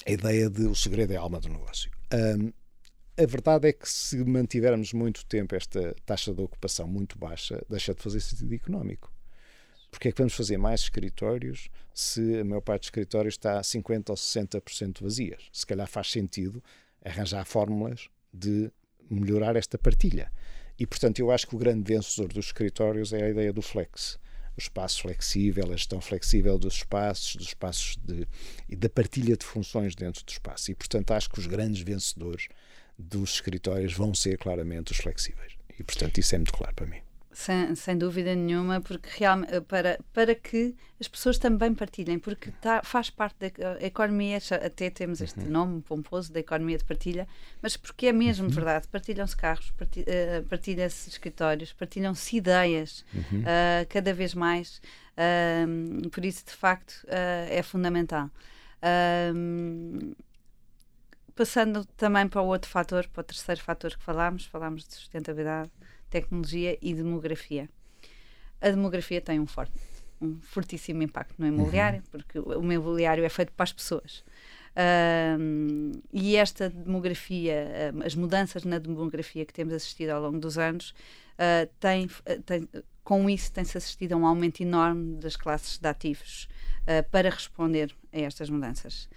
a 0.06 0.12
ideia 0.12 0.50
de 0.50 0.68
o 0.68 0.76
segredo 0.76 1.14
é 1.14 1.16
a 1.16 1.22
alma 1.22 1.40
do 1.40 1.50
negócio. 1.50 1.90
Um, 2.14 2.52
a 3.16 3.26
verdade 3.26 3.70
é 3.70 3.74
que 3.74 3.88
se 3.88 4.18
mantivermos 4.24 4.94
muito 4.94 5.26
tempo 5.26 5.56
esta 5.56 5.96
taxa 6.06 6.34
de 6.34 6.42
ocupação 6.42 6.88
muito 6.88 7.18
baixa, 7.18 7.64
deixa 7.70 7.94
de 7.96 8.02
fazer 8.02 8.20
sentido 8.20 8.54
económico. 8.54 9.13
Porque 9.94 10.08
é 10.08 10.12
que 10.12 10.18
vamos 10.18 10.34
fazer 10.34 10.58
mais 10.58 10.82
escritórios 10.82 11.70
se 11.94 12.40
a 12.40 12.44
maior 12.44 12.62
parte 12.62 12.82
dos 12.82 12.88
escritórios 12.88 13.36
está 13.36 13.60
a 13.60 13.62
50% 13.62 14.10
ou 14.10 14.16
60% 14.16 15.04
vazias? 15.04 15.44
Se 15.54 15.68
calhar 15.68 15.88
faz 15.88 16.10
sentido 16.10 16.64
arranjar 17.06 17.46
fórmulas 17.46 18.10
de 18.34 18.72
melhorar 19.08 19.56
esta 19.56 19.78
partilha. 19.78 20.32
E, 20.80 20.88
portanto, 20.88 21.20
eu 21.20 21.30
acho 21.30 21.46
que 21.46 21.56
o 21.56 21.60
grande 21.60 21.94
vencedor 21.94 22.34
dos 22.34 22.48
escritórios 22.48 23.14
é 23.14 23.24
a 23.24 23.30
ideia 23.30 23.54
do 23.54 23.62
flex. 23.62 24.18
O 24.58 24.60
espaço 24.60 25.04
flexível, 25.04 25.72
a 25.72 25.78
gestão 25.78 26.02
flexível 26.02 26.58
dos 26.58 26.78
espaços, 26.78 27.36
dos 27.36 27.48
espaços 27.50 27.96
de, 27.98 28.28
e 28.68 28.76
da 28.76 28.90
partilha 28.90 29.38
de 29.38 29.46
funções 29.46 29.94
dentro 29.94 30.26
do 30.26 30.30
espaço. 30.32 30.72
E, 30.72 30.76
portanto, 30.76 31.12
acho 31.12 31.30
que 31.30 31.38
os 31.38 31.46
grandes 31.46 31.84
vencedores 31.84 32.48
dos 32.98 33.36
escritórios 33.36 33.94
vão 33.94 34.12
ser 34.16 34.40
claramente 34.40 34.92
os 34.92 34.98
flexíveis. 34.98 35.54
E, 35.80 35.84
portanto, 35.84 36.18
isso 36.18 36.34
é 36.34 36.40
muito 36.40 36.54
claro 36.54 36.74
para 36.74 36.88
mim. 36.88 37.03
Sem, 37.36 37.74
sem 37.74 37.98
dúvida 37.98 38.36
nenhuma, 38.36 38.80
porque 38.80 39.10
realmente 39.18 39.60
para, 39.62 40.00
para 40.14 40.36
que 40.36 40.76
as 41.00 41.08
pessoas 41.08 41.40
também 41.40 41.74
partilhem, 41.74 42.20
porque 42.20 42.52
tá, 42.62 42.82
faz 42.84 43.10
parte 43.10 43.38
da 43.40 43.48
economia, 43.82 44.38
até 44.64 44.92
temos 44.92 45.20
este 45.20 45.40
uhum. 45.40 45.50
nome 45.50 45.82
pomposo 45.82 46.32
da 46.32 46.40
economia 46.40 46.78
de 46.78 46.84
partilha, 46.84 47.28
mas 47.60 47.76
porque 47.76 48.06
é 48.06 48.14
mesmo 48.14 48.46
uhum. 48.46 48.52
verdade, 48.52 48.88
partilham-se 48.88 49.36
carros, 49.36 49.70
uh, 49.70 50.44
partilham-se 50.48 51.10
escritórios, 51.10 51.74
partilham-se 51.74 52.38
ideias 52.38 53.04
uhum. 53.12 53.40
uh, 53.40 53.88
cada 53.90 54.14
vez 54.14 54.36
mais, 54.36 54.80
uh, 55.18 56.10
por 56.10 56.24
isso 56.24 56.46
de 56.46 56.54
facto 56.54 57.04
é 57.50 57.64
fundamental. 57.64 58.30
Passando 61.36 61.84
também 61.98 62.28
para 62.28 62.42
o 62.44 62.46
outro 62.46 62.70
fator, 62.70 63.08
para 63.08 63.22
o 63.22 63.24
terceiro 63.24 63.60
fator 63.60 63.98
que 63.98 64.04
falámos, 64.04 64.46
falámos 64.46 64.88
de 64.88 64.94
sustentabilidade, 64.94 65.72
tecnologia 66.14 66.78
e 66.80 66.94
demografia. 66.94 67.68
A 68.62 68.70
demografia 68.70 69.20
tem 69.20 69.40
um, 69.40 69.48
forte, 69.48 69.74
um 70.22 70.40
fortíssimo 70.42 71.02
impacto 71.02 71.36
no 71.40 71.48
imobiliário, 71.48 72.00
uhum. 72.00 72.06
porque 72.12 72.40
o 72.40 72.72
imobiliário 72.72 73.26
é 73.26 73.30
feito 73.30 73.52
para 73.54 73.64
as 73.64 73.74
pessoas. 73.74 74.24
Um, 75.40 75.92
e 76.12 76.36
esta 76.36 76.70
demografia, 76.70 77.94
as 78.06 78.16
mudanças 78.16 78.64
na 78.64 78.78
demografia 78.78 79.46
que 79.46 79.54
temos 79.54 79.74
assistido 79.74 80.12
ao 80.12 80.22
longo 80.22 80.40
dos 80.40 80.58
anos, 80.58 80.92
uh, 81.34 81.68
tem, 81.80 82.08
tem, 82.46 82.70
com 83.04 83.30
isso 83.30 83.52
tem-se 83.52 83.78
assistido 83.78 84.14
a 84.14 84.18
um 84.18 84.26
aumento 84.26 84.62
enorme 84.62 85.16
das 85.18 85.36
classes 85.36 85.78
de 85.80 85.88
ativos 85.88 86.48
uh, 86.84 87.10
para 87.10 87.30
responder 87.30 87.94
a 88.12 88.20
estas 88.20 88.50
mudanças 88.50 89.10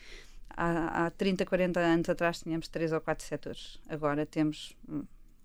há, 0.56 1.06
há 1.06 1.10
30, 1.10 1.44
40 1.44 1.78
anos 1.78 2.08
atrás 2.08 2.40
tínhamos 2.40 2.68
três 2.68 2.92
ou 2.92 3.00
quatro 3.00 3.24
setores. 3.24 3.78
Agora 3.88 4.24
temos 4.24 4.74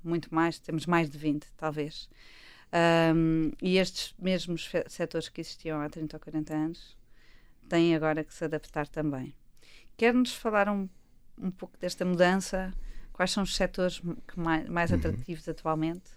muito 0.03 0.33
mais, 0.33 0.59
temos 0.59 0.85
mais 0.85 1.09
de 1.09 1.17
20, 1.17 1.45
talvez. 1.57 2.09
Um, 2.73 3.51
e 3.61 3.77
estes 3.77 4.13
mesmos 4.17 4.71
setores 4.87 5.27
que 5.27 5.41
existiam 5.41 5.81
há 5.81 5.89
30 5.89 6.15
ou 6.15 6.19
40 6.21 6.53
anos 6.53 6.97
têm 7.67 7.95
agora 7.95 8.23
que 8.23 8.33
se 8.33 8.45
adaptar 8.45 8.87
também. 8.87 9.33
Quer-nos 9.97 10.33
falar 10.33 10.69
um, 10.69 10.87
um 11.37 11.51
pouco 11.51 11.77
desta 11.77 12.05
mudança? 12.05 12.73
Quais 13.11 13.31
são 13.31 13.43
os 13.43 13.55
setores 13.55 14.01
mais, 14.35 14.67
mais 14.67 14.91
uhum. 14.91 14.97
atrativos 14.97 15.45
uhum. 15.47 15.51
atualmente? 15.51 16.11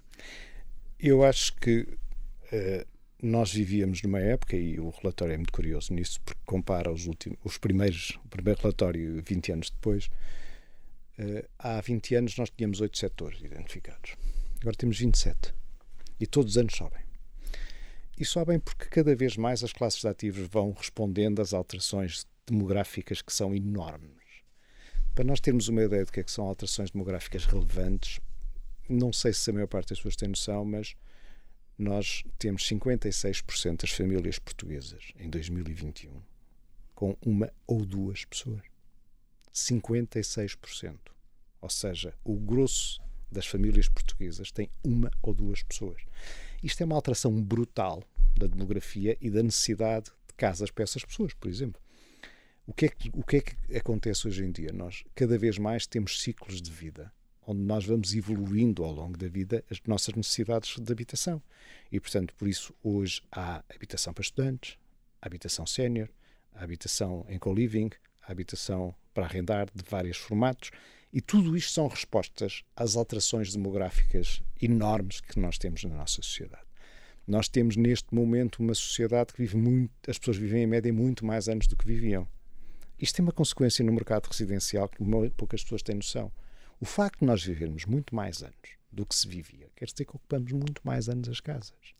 Eu 0.98 1.24
acho 1.24 1.54
que 1.56 1.80
uh, 1.80 2.86
nós 3.20 3.52
vivíamos 3.52 4.02
numa 4.02 4.20
época, 4.20 4.56
e 4.56 4.78
o 4.78 4.90
relatório 4.90 5.34
é 5.34 5.36
muito 5.36 5.52
curioso 5.52 5.92
nisso, 5.92 6.20
porque 6.24 6.40
compara 6.44 6.90
os, 6.90 7.06
últimos, 7.06 7.38
os 7.42 7.58
primeiros, 7.58 8.18
o 8.24 8.28
primeiro 8.28 8.60
relatório 8.60 9.22
20 9.26 9.52
anos 9.52 9.70
depois. 9.70 10.08
Uh, 11.18 11.48
há 11.58 11.80
20 11.80 12.14
anos 12.16 12.36
nós 12.36 12.50
tínhamos 12.50 12.80
oito 12.80 12.98
setores 12.98 13.40
identificados. 13.40 14.14
Agora 14.60 14.76
temos 14.76 14.98
27. 14.98 15.54
E 16.18 16.26
todos 16.26 16.52
os 16.52 16.58
anos 16.58 16.74
sobem. 16.74 17.02
E 18.18 18.24
sobem 18.24 18.58
porque 18.58 18.86
cada 18.86 19.14
vez 19.14 19.36
mais 19.36 19.62
as 19.64 19.72
classes 19.72 20.00
de 20.00 20.08
ativos 20.08 20.48
vão 20.48 20.72
respondendo 20.72 21.40
às 21.40 21.52
alterações 21.52 22.26
demográficas 22.46 23.20
que 23.20 23.32
são 23.32 23.54
enormes. 23.54 24.24
Para 25.14 25.24
nós 25.24 25.40
termos 25.40 25.68
uma 25.68 25.82
ideia 25.82 26.04
do 26.04 26.12
que, 26.12 26.20
é 26.20 26.22
que 26.22 26.30
são 26.30 26.46
alterações 26.46 26.90
demográficas 26.90 27.44
relevantes, 27.44 28.20
não 28.88 29.12
sei 29.12 29.32
se 29.32 29.48
a 29.50 29.52
maior 29.52 29.66
parte 29.66 29.90
das 29.90 29.98
pessoas 29.98 30.16
tem 30.16 30.28
noção, 30.28 30.64
mas 30.64 30.96
nós 31.78 32.22
temos 32.38 32.62
56% 32.68 33.82
das 33.82 33.90
famílias 33.90 34.38
portuguesas 34.38 35.12
em 35.16 35.28
2021 35.28 36.22
com 36.94 37.16
uma 37.24 37.52
ou 37.66 37.84
duas 37.84 38.24
pessoas. 38.24 38.62
56%. 39.54 40.98
Ou 41.60 41.70
seja, 41.70 42.14
o 42.24 42.34
grosso 42.34 43.00
das 43.30 43.46
famílias 43.46 43.88
portuguesas 43.88 44.50
tem 44.50 44.68
uma 44.82 45.10
ou 45.22 45.32
duas 45.32 45.62
pessoas. 45.62 46.02
Isto 46.62 46.82
é 46.82 46.86
uma 46.86 46.94
alteração 46.94 47.42
brutal 47.42 48.02
da 48.36 48.46
demografia 48.46 49.16
e 49.20 49.30
da 49.30 49.42
necessidade 49.42 50.06
de 50.26 50.34
casas 50.34 50.70
para 50.70 50.84
essas 50.84 51.04
pessoas, 51.04 51.32
por 51.34 51.48
exemplo. 51.48 51.80
O 52.66 52.72
que, 52.72 52.86
é 52.86 52.88
que, 52.88 53.10
o 53.12 53.22
que 53.22 53.36
é 53.36 53.40
que 53.40 53.76
acontece 53.76 54.26
hoje 54.26 54.44
em 54.44 54.50
dia? 54.50 54.72
Nós 54.72 55.04
cada 55.14 55.36
vez 55.38 55.58
mais 55.58 55.86
temos 55.86 56.20
ciclos 56.20 56.60
de 56.60 56.70
vida 56.70 57.12
onde 57.46 57.60
nós 57.60 57.84
vamos 57.84 58.14
evoluindo 58.14 58.84
ao 58.84 58.92
longo 58.92 59.18
da 59.18 59.28
vida 59.28 59.64
as 59.70 59.80
nossas 59.86 60.14
necessidades 60.14 60.78
de 60.78 60.92
habitação. 60.92 61.42
E, 61.90 62.00
portanto, 62.00 62.34
por 62.34 62.48
isso 62.48 62.74
hoje 62.82 63.22
há 63.30 63.62
habitação 63.74 64.12
para 64.12 64.22
estudantes, 64.22 64.78
habitação 65.20 65.66
sénior, 65.66 66.08
habitação 66.54 67.24
em 67.28 67.38
co-living, 67.38 67.90
habitação 68.22 68.94
para 69.14 69.24
arrendar 69.24 69.66
de 69.74 69.84
vários 69.88 70.18
formatos, 70.18 70.70
e 71.12 71.20
tudo 71.20 71.56
isto 71.56 71.70
são 71.70 71.86
respostas 71.86 72.64
às 72.74 72.96
alterações 72.96 73.52
demográficas 73.52 74.42
enormes 74.60 75.20
que 75.20 75.38
nós 75.38 75.56
temos 75.56 75.84
na 75.84 75.94
nossa 75.94 76.20
sociedade. 76.20 76.64
Nós 77.26 77.48
temos 77.48 77.76
neste 77.76 78.12
momento 78.14 78.58
uma 78.58 78.74
sociedade 78.74 79.32
que 79.32 79.40
vive 79.40 79.56
muito, 79.56 79.92
as 80.10 80.18
pessoas 80.18 80.36
vivem 80.36 80.64
em 80.64 80.66
média 80.66 80.92
muito 80.92 81.24
mais 81.24 81.48
anos 81.48 81.66
do 81.66 81.76
que 81.76 81.86
viviam. 81.86 82.28
Isto 83.00 83.16
tem 83.16 83.22
uma 83.24 83.32
consequência 83.32 83.84
no 83.84 83.92
mercado 83.92 84.26
residencial 84.26 84.88
que 84.88 85.02
poucas 85.36 85.62
pessoas 85.62 85.82
têm 85.82 85.94
noção. 85.96 86.30
O 86.80 86.84
facto 86.84 87.20
de 87.20 87.26
nós 87.26 87.42
vivermos 87.42 87.86
muito 87.86 88.14
mais 88.14 88.42
anos 88.42 88.76
do 88.92 89.06
que 89.06 89.14
se 89.14 89.26
vivia 89.26 89.68
quer 89.74 89.86
dizer 89.86 90.04
que 90.04 90.16
ocupamos 90.16 90.52
muito 90.52 90.82
mais 90.84 91.08
anos 91.08 91.28
as 91.28 91.40
casas. 91.40 91.94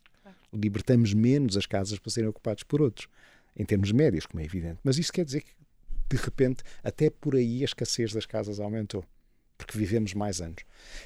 Libertamos 0.53 1.13
menos 1.13 1.57
as 1.57 1.65
casas 1.65 1.97
para 1.97 2.11
serem 2.11 2.29
ocupadas 2.29 2.63
por 2.63 2.81
outros, 2.81 3.07
em 3.55 3.65
termos 3.65 3.91
médios, 3.91 4.25
como 4.25 4.41
é 4.41 4.45
evidente. 4.45 4.79
Mas 4.83 4.97
isso 4.97 5.11
quer 5.11 5.25
dizer 5.25 5.41
que, 5.41 5.51
de 6.09 6.17
repente, 6.17 6.63
até 6.83 7.09
por 7.09 7.35
aí 7.35 7.61
a 7.61 7.65
escassez 7.65 8.13
das 8.13 8.25
casas 8.25 8.59
aumentou 8.59 9.03
porque 9.57 9.77
vivemos 9.77 10.13
mais 10.13 10.41
anos. 10.41 10.63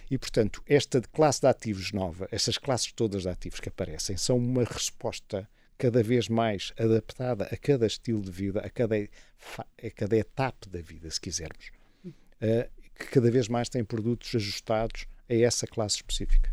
E, 0.10 0.18
portanto, 0.18 0.64
esta 0.66 1.02
classe 1.02 1.42
de 1.42 1.48
ativos 1.48 1.92
nova, 1.92 2.28
essas 2.32 2.58
classes 2.58 2.92
todas 2.92 3.24
de 3.24 3.30
ativos 3.30 3.60
que 3.60 3.70
aparecem, 3.70 4.18
são 4.18 4.38
uma 4.38 4.64
resposta 4.64 5.48
cada 5.78 6.04
vez 6.04 6.28
mais 6.28 6.74
adaptada 6.78 7.46
a 7.46 7.56
cada 7.56 7.88
estilo 7.88 8.22
de 8.22 8.32
vida, 8.32 8.60
a 8.60 8.70
cada, 8.70 8.96
a 8.98 9.90
cada 9.96 10.18
etapa 10.18 10.70
da 10.70 10.82
vida, 10.82 11.10
se 11.10 11.22
quisermos, 11.22 11.72
uh, 12.06 12.70
que 12.96 13.06
cada 13.06 13.32
vez 13.32 13.48
mais 13.48 13.70
tem 13.70 13.84
produtos 13.84 14.36
ajustados 14.36 15.06
a 15.30 15.34
essa 15.34 15.66
classe 15.66 15.98
específica. 15.98 16.52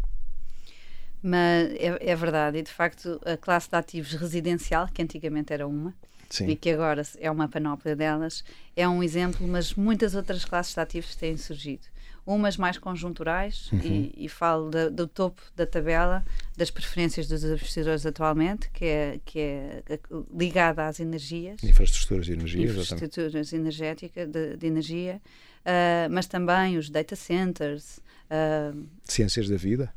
Mas 1.21 1.73
é, 1.73 2.11
é, 2.11 2.15
verdade, 2.15 2.59
e 2.59 2.63
de 2.63 2.71
facto 2.71 3.21
a 3.25 3.37
classe 3.37 3.69
de 3.69 3.75
ativos 3.75 4.13
residencial, 4.13 4.87
que 4.87 5.03
antigamente 5.03 5.53
era 5.53 5.67
uma, 5.67 5.93
Sim. 6.29 6.49
e 6.49 6.57
que 6.57 6.71
agora 6.71 7.03
é 7.19 7.31
uma 7.31 7.49
panóplia 7.49 7.95
delas, 7.95 8.45
é 8.75 8.89
um 8.89 9.03
exemplo, 9.03 9.47
mas 9.47 9.75
muitas 9.75 10.15
outras 10.15 10.45
classes 10.45 10.75
de 10.75 10.81
ativos 10.81 11.15
têm 11.15 11.37
surgido 11.37 11.87
umas 12.27 12.57
mais 12.57 12.77
conjunturais, 12.77 13.71
uhum. 13.73 13.81
e, 13.85 14.13
e, 14.17 14.29
falo 14.29 14.69
da, 14.69 14.89
do 14.89 15.07
topo 15.07 15.41
da 15.55 15.65
tabela 15.65 16.25
das 16.57 16.73
preferências 16.73 17.29
dos 17.29 17.45
investidores 17.45 18.05
atualmente, 18.05 18.69
que 18.71 18.85
é, 18.85 19.21
que 19.25 19.39
é 19.39 19.83
ligada 20.37 20.89
às 20.89 20.99
energias. 20.99 21.63
Infraestruturas 21.63 22.27
de 22.27 22.33
energia. 22.33 22.65
Infraestruturas 22.65 23.53
energéticas, 23.53 24.29
de, 24.29 24.57
de 24.57 24.67
energia, 24.67 25.23
uh, 25.61 26.11
mas 26.11 26.27
também 26.27 26.77
os 26.77 26.91
data 26.91 27.15
centers. 27.15 27.99
Uh, 28.29 28.85
Ciências 29.05 29.49
da 29.49 29.57
vida. 29.57 29.93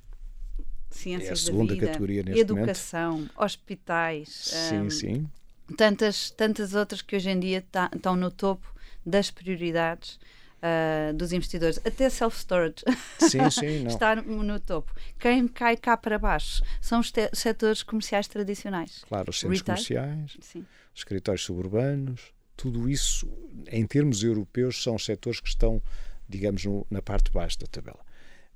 Ciências 0.92 1.30
é 1.30 1.34
a 1.34 1.36
segunda 1.36 1.74
vida, 1.74 1.88
categoria 1.88 2.22
neste 2.22 2.42
educação, 2.42 3.14
momento. 3.14 3.34
hospitais. 3.38 4.30
Sim, 4.30 4.82
um, 4.82 4.90
sim. 4.92 5.30
Tantas, 5.78 6.32
tantas 6.32 6.74
outras 6.74 7.02
que 7.02 7.16
hoje 7.16 7.30
em 7.30 7.40
dia 7.40 7.64
tá, 7.72 7.90
estão 7.94 8.16
no 8.16 8.32
topo 8.32 8.74
das 9.06 9.32
prioridades 9.32 10.20
uh, 10.60 11.14
dos 11.14 11.32
investidores, 11.32 11.80
até 11.86 12.10
self-storage 12.10 12.84
está 13.88 14.16
no, 14.16 14.60
topo. 14.60 14.94
Quem 15.18 15.48
cai 15.48 15.76
cá 15.78 15.98
para 15.98 16.18
baixo 16.18 16.64
são 16.82 17.00
os 17.00 17.12
setores 17.34 17.84
comerciais 17.84 18.28
tradicionais. 18.28 19.04
Claro, 19.08 19.30
os 19.30 19.40
centros 19.40 19.60
Retail. 19.60 19.76
comerciais, 19.76 20.38
sim. 20.42 20.66
os 20.94 21.02
escritórios 21.02 21.44
suburbanos, 21.44 22.34
tudo 22.56 22.90
isso, 22.90 23.28
em 23.68 23.86
termos 23.86 24.24
europeus, 24.24 24.82
são 24.84 24.96
os 24.96 25.06
setores 25.06 25.40
que 25.40 25.48
estão, 25.48 25.82
digamos, 26.28 26.66
no, 26.66 26.86
na 26.90 27.02
parte 27.02 27.26
de 27.26 27.32
baixo 27.32 27.60
da 27.60 27.68
tabela 27.68 28.10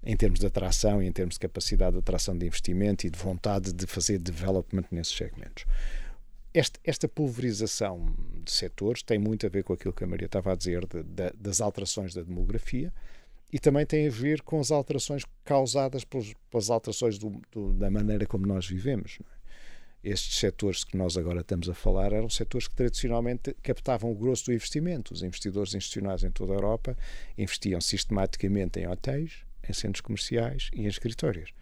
em 0.06 0.18
termos 0.18 0.40
de 0.40 0.46
atração 0.46 1.02
e 1.02 1.08
em 1.08 1.12
termos 1.12 1.36
de 1.36 1.40
capacidade 1.40 1.94
de 1.94 2.00
atração 2.00 2.38
de 2.38 2.46
investimento 2.46 3.08
e 3.08 3.10
de 3.10 3.18
vontade 3.18 3.72
de 3.72 3.88
fazer 3.88 4.18
development 4.18 4.84
nesses 4.92 5.16
segmentos. 5.16 5.66
Esta, 6.54 6.80
esta, 6.84 7.08
pulverização 7.08 8.16
de 8.44 8.52
setores 8.52 9.02
tem 9.02 9.18
muito 9.18 9.46
a 9.46 9.50
ver 9.50 9.64
com 9.64 9.74
aquilo 9.74 9.94
que 9.94 10.04
a 10.04 10.08
Maria 10.08 10.28
estava 10.28 10.52
a 10.52 10.56
dizer 10.56 10.86
de, 10.86 11.02
de, 11.02 11.32
das 11.36 11.60
alterações 11.62 12.14
da 12.14 12.22
demografia 12.22 12.94
e 13.52 13.60
também 13.60 13.86
tem 13.86 14.08
a 14.08 14.12
ver 14.12 14.42
com 14.42 14.60
as 14.60 14.72
alterações 14.72 15.24
causadas 15.44 16.04
pelos, 16.04 16.34
pelas 16.50 16.70
alterações 16.70 17.18
do, 17.18 17.42
do, 17.52 17.74
da 17.74 17.90
maneira 17.90 18.26
como 18.26 18.46
nós 18.46 18.68
vivemos. 18.68 19.18
É? 19.22 19.44
Estes 20.04 20.38
setores 20.40 20.84
que 20.84 20.98
nós 20.98 21.16
agora 21.16 21.40
estamos 21.40 21.70
a 21.70 21.74
falar 21.74 22.12
eram 22.12 22.30
setores 22.30 22.68
que 22.68 22.76
tradicionalmente 22.76 23.56
captavam 23.64 24.12
o 24.12 24.16
grosso 24.16 24.46
do 24.46 24.54
investimento. 24.54 25.14
Os 25.14 25.24
investidores 25.24 25.74
institucionais 25.74 26.24
em 26.24 26.30
toda 26.30 26.52
a 26.52 26.56
Europa 26.56 26.98
investiam 27.38 27.80
sistematicamente 27.80 28.80
em 28.80 28.88
hotéis, 28.88 29.46
em 29.68 29.72
centros 29.72 30.02
comerciais 30.02 30.70
e 30.74 30.82
em 30.82 30.88
escritórios. 30.88 31.54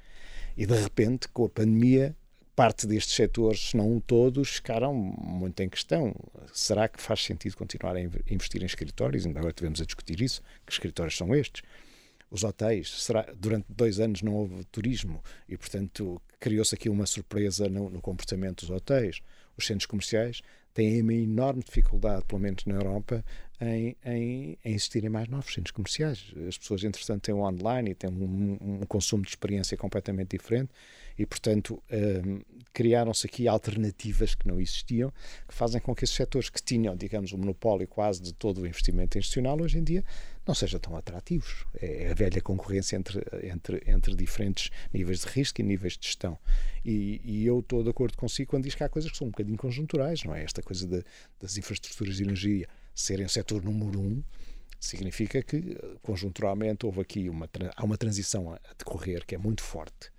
E 0.57 0.65
de 0.65 0.73
repente, 0.73 1.27
com 1.27 1.45
a 1.45 1.49
pandemia, 1.49 2.15
parte 2.55 2.85
destes 2.85 3.15
setores, 3.15 3.69
se 3.69 3.77
não 3.77 3.99
todos, 3.99 4.55
ficaram 4.55 4.93
muito 4.93 5.61
em 5.61 5.69
questão. 5.69 6.13
Será 6.53 6.87
que 6.87 7.01
faz 7.01 7.23
sentido 7.23 7.55
continuar 7.55 7.95
a 7.95 8.01
investir 8.01 8.61
em 8.61 8.65
escritórios? 8.65 9.25
Ainda 9.25 9.39
agora 9.39 9.53
tivemos 9.53 9.81
a 9.81 9.85
discutir 9.85 10.21
isso. 10.21 10.41
Que 10.65 10.71
escritórios 10.71 11.15
são 11.15 11.33
estes? 11.33 11.63
Os 12.29 12.43
hotéis, 12.43 13.03
será, 13.03 13.27
durante 13.35 13.65
dois 13.69 13.99
anos 13.99 14.21
não 14.21 14.33
houve 14.33 14.63
turismo 14.65 15.21
e, 15.49 15.57
portanto, 15.57 16.21
criou-se 16.39 16.73
aqui 16.73 16.87
uma 16.87 17.05
surpresa 17.05 17.67
no, 17.67 17.89
no 17.89 18.01
comportamento 18.01 18.61
dos 18.61 18.69
hotéis. 18.69 19.21
Os 19.57 19.65
centros 19.65 19.85
comerciais 19.85 20.41
têm 20.73 21.01
uma 21.01 21.13
enorme 21.13 21.61
dificuldade, 21.61 22.23
pelo 22.25 22.39
menos 22.39 22.63
na 22.65 22.75
Europa, 22.75 23.23
em, 23.59 23.97
em, 24.05 24.57
em 24.63 24.73
existirem 24.73 25.09
mais 25.09 25.27
novos 25.27 25.53
centros 25.53 25.71
comerciais. 25.71 26.33
As 26.47 26.57
pessoas, 26.57 26.83
entretanto, 26.85 27.21
têm 27.23 27.35
o 27.35 27.39
online 27.39 27.91
e 27.91 27.95
têm 27.95 28.09
um, 28.09 28.57
um 28.61 28.85
consumo 28.85 29.23
de 29.23 29.29
experiência 29.29 29.75
completamente 29.75 30.37
diferente 30.37 30.71
e, 31.17 31.25
portanto, 31.25 31.81
um, 31.91 32.41
criaram-se 32.73 33.27
aqui 33.27 33.47
alternativas 33.47 34.33
que 34.35 34.47
não 34.47 34.59
existiam, 34.59 35.11
que 35.47 35.53
fazem 35.53 35.81
com 35.81 35.93
que 35.93 36.03
esses 36.03 36.15
setores 36.15 36.49
que 36.49 36.61
tinham, 36.61 36.95
digamos, 36.95 37.31
o 37.31 37.37
monopólio 37.37 37.87
quase 37.87 38.21
de 38.21 38.33
todo 38.33 38.61
o 38.61 38.67
investimento 38.67 39.17
institucional, 39.17 39.59
hoje 39.59 39.77
em 39.77 39.83
dia 39.83 40.03
não 40.45 40.55
sejam 40.55 40.79
tão 40.79 40.95
atrativos. 40.95 41.65
É 41.79 42.09
a 42.11 42.13
velha 42.13 42.41
concorrência 42.41 42.95
entre, 42.95 43.21
entre, 43.43 43.83
entre 43.85 44.15
diferentes 44.15 44.69
níveis 44.93 45.21
de 45.21 45.27
risco 45.27 45.61
e 45.61 45.63
níveis 45.63 45.97
de 45.97 46.05
gestão. 46.05 46.37
E, 46.83 47.21
e 47.23 47.45
eu 47.45 47.59
estou 47.59 47.83
de 47.83 47.89
acordo 47.89 48.17
consigo 48.17 48.49
quando 48.49 48.63
diz 48.63 48.73
que 48.73 48.83
há 48.83 48.89
coisas 48.89 49.11
que 49.11 49.17
são 49.17 49.27
um 49.27 49.31
bocadinho 49.31 49.57
conjunturais, 49.57 50.23
não 50.23 50.33
é? 50.33 50.43
Esta 50.43 50.63
coisa 50.63 50.87
de, 50.87 51.03
das 51.39 51.57
infraestruturas 51.57 52.17
de 52.17 52.23
energia 52.23 52.67
serem 52.93 53.25
o 53.25 53.29
setor 53.29 53.63
número 53.63 53.99
um, 53.99 54.23
significa 54.79 55.43
que, 55.43 55.77
conjunturalmente, 56.01 56.85
houve 56.85 57.01
aqui 57.01 57.29
uma, 57.29 57.47
há 57.75 57.83
uma 57.83 57.97
transição 57.97 58.51
a 58.53 58.59
decorrer 58.77 59.25
que 59.25 59.35
é 59.35 59.37
muito 59.37 59.61
forte 59.61 60.11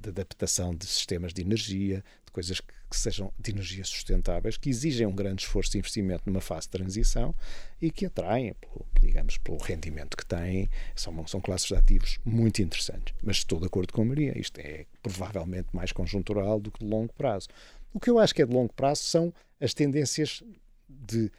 de 0.00 0.10
adaptação 0.10 0.74
de 0.74 0.86
sistemas 0.86 1.32
de 1.32 1.42
energia, 1.42 2.04
de 2.24 2.32
coisas 2.32 2.60
que, 2.60 2.72
que, 2.90 2.96
sejam 2.96 3.32
de 3.38 3.50
energia 3.50 3.84
sustentáveis, 3.84 4.56
que 4.56 4.70
exigem 4.70 5.06
um 5.06 5.14
grande 5.14 5.42
esforço 5.42 5.72
de 5.72 5.78
investimento 5.78 6.22
numa 6.26 6.40
fase 6.40 6.66
de 6.66 6.70
transição 6.70 7.34
e 7.80 7.90
que 7.90 8.06
atraem, 8.06 8.54
pelo, 8.54 8.86
digamos, 9.00 9.38
pelo 9.38 9.58
rendimento 9.58 10.16
que 10.16 10.24
têm. 10.24 10.70
São, 10.94 11.26
são 11.26 11.40
classes 11.40 11.68
de 11.68 11.74
ativos 11.74 12.18
muito 12.24 12.62
interessantes. 12.62 13.14
Mas 13.22 13.38
estou 13.38 13.58
de 13.58 13.66
acordo 13.66 13.92
com 13.92 14.02
a 14.02 14.04
Maria, 14.04 14.38
isto 14.38 14.58
é 14.60 14.86
provavelmente 15.02 15.68
mais 15.72 15.92
conjuntural 15.92 16.60
do 16.60 16.70
que 16.70 16.84
de 16.84 16.90
longo 16.90 17.12
prazo. 17.14 17.48
O 17.92 17.98
que 18.00 18.10
eu 18.10 18.18
acho 18.18 18.34
que 18.34 18.42
é 18.42 18.46
de 18.46 18.52
longo 18.52 18.72
prazo 18.72 19.02
são 19.02 19.34
as 19.60 19.74
tendências 19.74 20.42
de 20.88 21.30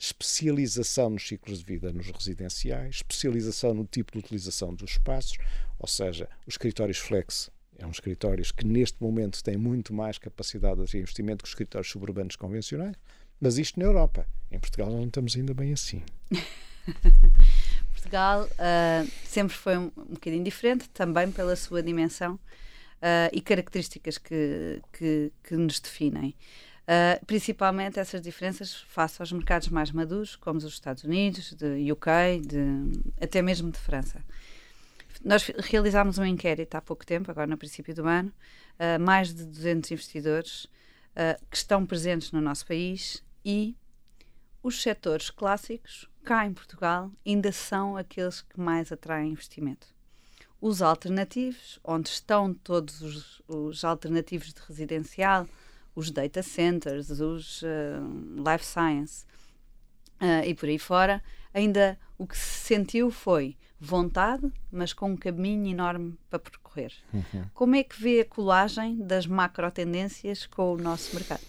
especialização 0.00 1.10
nos 1.10 1.28
ciclos 1.28 1.58
de 1.58 1.64
vida 1.64 1.92
nos 1.92 2.10
residenciais, 2.10 2.96
especialização 2.96 3.74
no 3.74 3.84
tipo 3.84 4.12
de 4.12 4.18
utilização 4.18 4.74
dos 4.74 4.92
espaços, 4.92 5.36
ou 5.78 5.86
seja, 5.86 6.26
os 6.46 6.54
escritórios 6.54 6.96
flex 6.96 7.50
é 7.80 7.86
um 7.86 7.90
escritórios 7.90 8.52
que 8.52 8.66
neste 8.66 9.02
momento 9.02 9.42
têm 9.42 9.56
muito 9.56 9.92
mais 9.94 10.18
capacidade 10.18 10.84
de 10.84 10.98
investimento 10.98 11.42
que 11.42 11.48
os 11.48 11.50
escritórios 11.50 11.90
suburbanos 11.90 12.36
convencionais, 12.36 12.94
mas 13.40 13.56
isto 13.56 13.80
na 13.80 13.86
Europa. 13.86 14.26
Em 14.50 14.58
Portugal 14.58 14.90
não 14.90 15.04
estamos 15.04 15.34
ainda 15.34 15.54
bem 15.54 15.72
assim. 15.72 16.02
Portugal 17.92 18.44
uh, 18.44 19.10
sempre 19.24 19.56
foi 19.56 19.78
um, 19.78 19.90
um 19.96 20.14
bocadinho 20.14 20.44
diferente, 20.44 20.88
também 20.90 21.30
pela 21.32 21.56
sua 21.56 21.82
dimensão 21.82 22.34
uh, 22.34 23.30
e 23.32 23.40
características 23.40 24.18
que, 24.18 24.82
que, 24.92 25.32
que 25.42 25.56
nos 25.56 25.80
definem. 25.80 26.34
Uh, 26.82 27.24
principalmente 27.24 27.98
essas 27.98 28.20
diferenças 28.20 28.74
face 28.74 29.22
aos 29.22 29.32
mercados 29.32 29.68
mais 29.68 29.90
maduros, 29.90 30.36
como 30.36 30.58
os 30.58 30.64
Estados 30.64 31.04
Unidos, 31.04 31.54
de 31.54 31.90
UK, 31.92 32.40
de, 32.46 33.00
até 33.20 33.40
mesmo 33.40 33.70
de 33.70 33.78
França. 33.78 34.22
Nós 35.22 35.46
realizámos 35.58 36.18
um 36.18 36.24
inquérito 36.24 36.74
há 36.74 36.80
pouco 36.80 37.04
tempo, 37.04 37.30
agora 37.30 37.46
no 37.46 37.58
princípio 37.58 37.94
do 37.94 38.06
ano, 38.06 38.32
uh, 38.78 39.00
mais 39.00 39.34
de 39.34 39.44
200 39.44 39.90
investidores 39.90 40.64
uh, 40.64 41.44
que 41.50 41.56
estão 41.56 41.84
presentes 41.84 42.32
no 42.32 42.40
nosso 42.40 42.66
país 42.66 43.22
e 43.44 43.76
os 44.62 44.82
setores 44.82 45.30
clássicos, 45.30 46.08
cá 46.24 46.46
em 46.46 46.52
Portugal, 46.52 47.10
ainda 47.26 47.52
são 47.52 47.96
aqueles 47.96 48.42
que 48.42 48.58
mais 48.58 48.90
atraem 48.92 49.32
investimento. 49.32 49.86
Os 50.60 50.82
alternativos, 50.82 51.78
onde 51.82 52.10
estão 52.10 52.52
todos 52.52 53.00
os, 53.00 53.42
os 53.48 53.84
alternativos 53.84 54.52
de 54.52 54.60
residencial, 54.60 55.46
os 55.94 56.10
data 56.10 56.42
centers, 56.42 57.10
os 57.10 57.62
uh, 57.62 57.66
life 58.36 58.64
science 58.64 59.24
uh, 60.20 60.44
e 60.46 60.54
por 60.54 60.68
aí 60.68 60.78
fora, 60.78 61.22
ainda 61.52 61.98
o 62.16 62.26
que 62.26 62.36
se 62.36 62.66
sentiu 62.66 63.10
foi 63.10 63.56
vontade, 63.80 64.52
mas 64.70 64.92
com 64.92 65.12
um 65.12 65.16
caminho 65.16 65.66
enorme 65.66 66.18
para 66.28 66.38
percorrer. 66.38 66.92
Uhum. 67.12 67.44
Como 67.54 67.74
é 67.74 67.82
que 67.82 68.00
vê 68.00 68.20
a 68.20 68.24
colagem 68.24 68.98
das 68.98 69.26
macro 69.26 69.70
tendências 69.70 70.46
com 70.46 70.74
o 70.74 70.76
nosso 70.76 71.14
mercado? 71.14 71.42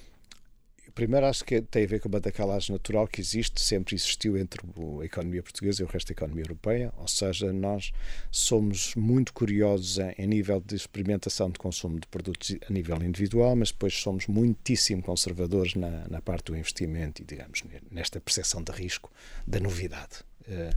Primeiro, 0.93 1.25
acho 1.25 1.45
que 1.45 1.61
tem 1.61 1.85
a 1.85 1.87
ver 1.87 1.99
com 1.99 2.09
uma 2.09 2.19
decalagem 2.19 2.73
natural 2.73 3.07
que 3.07 3.21
existe, 3.21 3.61
sempre 3.61 3.95
existiu 3.95 4.37
entre 4.37 4.61
a 4.99 5.05
economia 5.05 5.41
portuguesa 5.41 5.81
e 5.81 5.85
o 5.85 5.87
resto 5.87 6.07
da 6.07 6.13
economia 6.13 6.43
europeia, 6.43 6.93
ou 6.97 7.07
seja, 7.07 7.51
nós 7.53 7.93
somos 8.29 8.93
muito 8.95 9.33
curiosos 9.33 9.97
em, 10.17 10.27
nível 10.27 10.59
de 10.59 10.75
experimentação 10.75 11.49
de 11.49 11.57
consumo 11.57 11.99
de 11.99 12.07
produtos 12.07 12.57
a 12.67 12.73
nível 12.73 13.01
individual, 13.03 13.55
mas 13.55 13.71
depois 13.71 13.93
somos 13.93 14.27
muitíssimo 14.27 15.01
conservadores 15.01 15.75
na, 15.75 16.07
na 16.09 16.21
parte 16.21 16.45
do 16.45 16.57
investimento 16.57 17.21
e, 17.21 17.25
digamos, 17.25 17.63
nesta 17.89 18.19
percepção 18.19 18.61
de 18.61 18.71
risco 18.71 19.09
da 19.47 19.59
novidade. 19.59 20.23
Uh, 20.41 20.75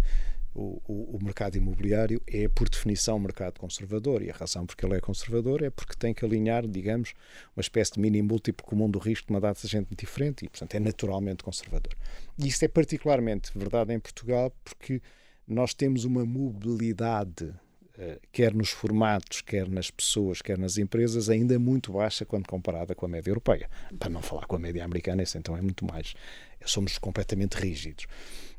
o, 0.55 0.81
o, 0.87 1.17
o, 1.17 1.25
mercado 1.25 1.57
imobiliário 1.57 2.23
é, 2.27 2.49
por 2.49 2.69
definição, 2.69 3.17
um 3.17 3.21
mercado 3.21 3.59
conservador. 3.59 4.23
E 4.23 4.31
a 4.31 4.35
razão 4.35 4.64
porque 4.64 4.87
ele 4.87 4.95
é 4.95 5.01
conservador 5.01 5.62
é 5.62 5.71
porque 5.71 5.95
tem 5.97 6.14
que 6.14 6.25
alinhar, 6.25 6.67
digamos, 6.67 7.12
uma 7.57 7.61
espécie 7.61 7.93
de 7.95 8.01
mínimo 8.01 8.29
múltiplo 8.29 8.64
comum 8.64 8.88
do 8.88 8.99
risco 8.99 9.27
de 9.27 9.33
uma 9.33 9.40
data 9.40 9.61
de 9.61 9.69
gente 9.69 9.95
diferente 9.97 10.45
e, 10.45 10.49
portanto, 10.49 10.75
é 10.75 10.81
naturalmente 10.81 11.43
conservador. 11.43 11.95
E 12.38 12.47
isso 12.47 12.64
é 12.64 12.69
particularmente 12.69 13.51
verdade 13.57 13.93
em 13.93 13.99
Portugal 13.99 14.55
porque 14.62 15.03
nós 15.47 15.75
temos 15.75 16.05
uma 16.05 16.25
mobilidade 16.25 17.53
quer 18.33 18.53
nos 18.53 18.71
formatos, 18.71 19.41
quer 19.41 19.69
nas 19.69 19.91
pessoas, 19.91 20.43
quer 20.43 20.59
nas 20.59 20.79
empresas, 20.79 21.29
ainda 21.29 21.59
muito 21.59 21.93
baixa 21.93 22.25
quando 22.25 22.47
comparada 22.47 22.95
com 22.95 23.07
a 23.07 23.09
média 23.09 23.31
europeia. 23.31 23.71
Para 23.99 24.11
não 24.11 24.23
falar 24.23 24.47
com 24.47 24.57
a 24.57 24.59
média 24.59 24.85
americana, 24.85 25.23
isso 25.23 25.39
então 25.39 25.57
é 25.57 25.61
muito 25.61 25.85
mais. 25.85 26.15
Somos 26.65 26.99
completamente 26.99 27.55
rígidos. 27.55 28.07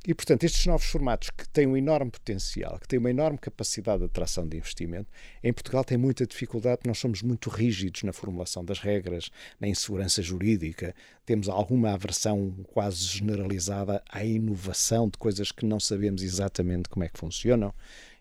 E, 0.07 0.13
portanto, 0.13 0.43
estes 0.43 0.67
novos 0.67 0.85
formatos 0.85 1.31
que 1.31 1.49
têm 1.49 1.65
um 1.65 1.75
enorme 1.75 2.11
potencial, 2.11 2.77
que 2.79 2.87
têm 2.87 2.99
uma 2.99 3.09
enorme 3.09 3.39
capacidade 3.39 3.99
de 3.99 4.05
atração 4.05 4.47
de 4.47 4.55
investimento, 4.55 5.07
em 5.43 5.51
Portugal 5.51 5.83
tem 5.83 5.97
muita 5.97 6.27
dificuldade, 6.27 6.81
nós 6.85 6.99
somos 6.99 7.23
muito 7.23 7.49
rígidos 7.49 8.03
na 8.03 8.13
formulação 8.13 8.63
das 8.63 8.77
regras, 8.77 9.31
na 9.59 9.67
insegurança 9.67 10.21
jurídica, 10.21 10.93
temos 11.25 11.49
alguma 11.49 11.91
aversão 11.91 12.51
quase 12.71 13.03
generalizada 13.03 14.03
à 14.07 14.23
inovação 14.23 15.09
de 15.09 15.17
coisas 15.17 15.51
que 15.51 15.65
não 15.65 15.79
sabemos 15.79 16.21
exatamente 16.21 16.87
como 16.87 17.03
é 17.03 17.09
que 17.09 17.17
funcionam 17.17 17.73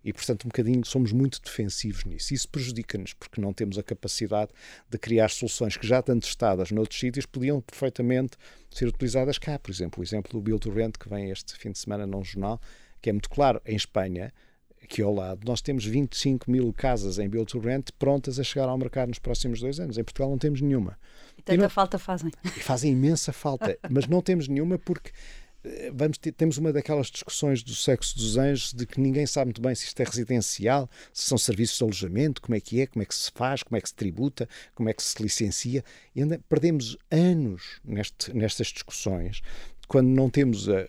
e, 0.04 0.12
portanto, 0.12 0.44
um 0.44 0.48
bocadinho 0.48 0.84
somos 0.84 1.12
muito 1.12 1.40
defensivos 1.42 2.04
nisso. 2.04 2.34
Isso 2.34 2.48
prejudica-nos 2.48 3.14
porque 3.14 3.40
não 3.40 3.52
temos 3.52 3.78
a 3.78 3.82
capacidade 3.82 4.50
de 4.88 4.98
criar 4.98 5.30
soluções 5.30 5.76
que 5.76 5.86
já 5.86 6.00
estão 6.00 6.20
testadas 6.20 6.70
noutros 6.70 7.00
sítios 7.00 7.24
podiam 7.24 7.60
perfeitamente 7.60 8.36
ser 8.70 8.86
utilizadas 8.86 9.38
cá. 9.38 9.58
Por 9.58 9.70
exemplo, 9.70 10.00
o 10.00 10.04
exemplo 10.04 10.32
do 10.32 10.40
Build 10.42 10.60
to 10.60 10.70
Rent 10.70 10.98
que 10.98 11.08
vem 11.08 11.30
este 11.30 11.56
fim 11.56 11.70
de 11.72 11.78
semana 11.78 12.06
num 12.06 12.22
jornal, 12.22 12.60
que 13.00 13.08
é 13.08 13.12
muito 13.12 13.30
claro. 13.30 13.62
Em 13.64 13.76
Espanha, 13.76 14.30
aqui 14.82 15.00
ao 15.00 15.14
lado, 15.14 15.40
nós 15.46 15.62
temos 15.62 15.86
25 15.86 16.50
mil 16.50 16.70
casas 16.74 17.18
em 17.18 17.26
Build 17.26 17.50
to 17.50 17.58
Rent 17.58 17.90
prontas 17.98 18.38
a 18.38 18.44
chegar 18.44 18.68
ao 18.68 18.76
mercado 18.76 19.08
nos 19.08 19.18
próximos 19.18 19.60
dois 19.60 19.80
anos. 19.80 19.96
Em 19.96 20.04
Portugal 20.04 20.28
não 20.28 20.38
temos 20.38 20.60
nenhuma. 20.60 20.98
E 21.38 21.42
tanta 21.42 21.54
e 21.54 21.62
não, 21.62 21.70
falta 21.70 21.98
fazem. 21.98 22.30
E 22.44 22.60
fazem 22.60 22.92
imensa 22.92 23.32
falta, 23.32 23.78
mas 23.90 24.06
não 24.06 24.20
temos 24.20 24.48
nenhuma 24.48 24.78
porque 24.78 25.10
vamos 25.92 26.18
ter, 26.18 26.33
temos 26.33 26.59
uma 26.59 26.72
daquelas 26.72 27.07
discussões 27.09 27.62
do 27.62 27.74
sexo 27.74 28.16
dos 28.16 28.37
anjos 28.37 28.72
de 28.72 28.87
que 28.87 29.00
ninguém 29.00 29.27
sabe 29.27 29.46
muito 29.46 29.62
bem 29.62 29.74
se 29.74 29.87
isto 29.87 30.00
é 30.00 30.05
residencial, 30.05 30.88
se 31.12 31.29
são 31.29 31.38
serviços 31.38 31.79
de 31.79 31.85
alojamento, 31.85 32.42
como 32.42 32.55
é 32.55 32.61
que 32.61 32.81
é, 32.81 32.87
como 32.87 33.03
é 33.03 33.07
que 33.07 33.14
se 33.14 33.31
faz, 33.33 33.62
como 33.62 33.77
é 33.77 33.81
que 33.81 33.88
se 33.88 33.94
tributa, 33.94 34.48
como 34.74 34.88
é 34.88 34.92
que 34.92 35.03
se 35.03 35.22
licencia. 35.22 35.85
E 36.14 36.22
ainda 36.22 36.38
perdemos 36.48 36.96
anos 37.11 37.81
neste, 37.85 38.35
nestas 38.35 38.68
discussões 38.68 39.40
quando 39.87 40.09
não 40.09 40.31
temos 40.31 40.68
a, 40.68 40.81
a, 40.81 40.85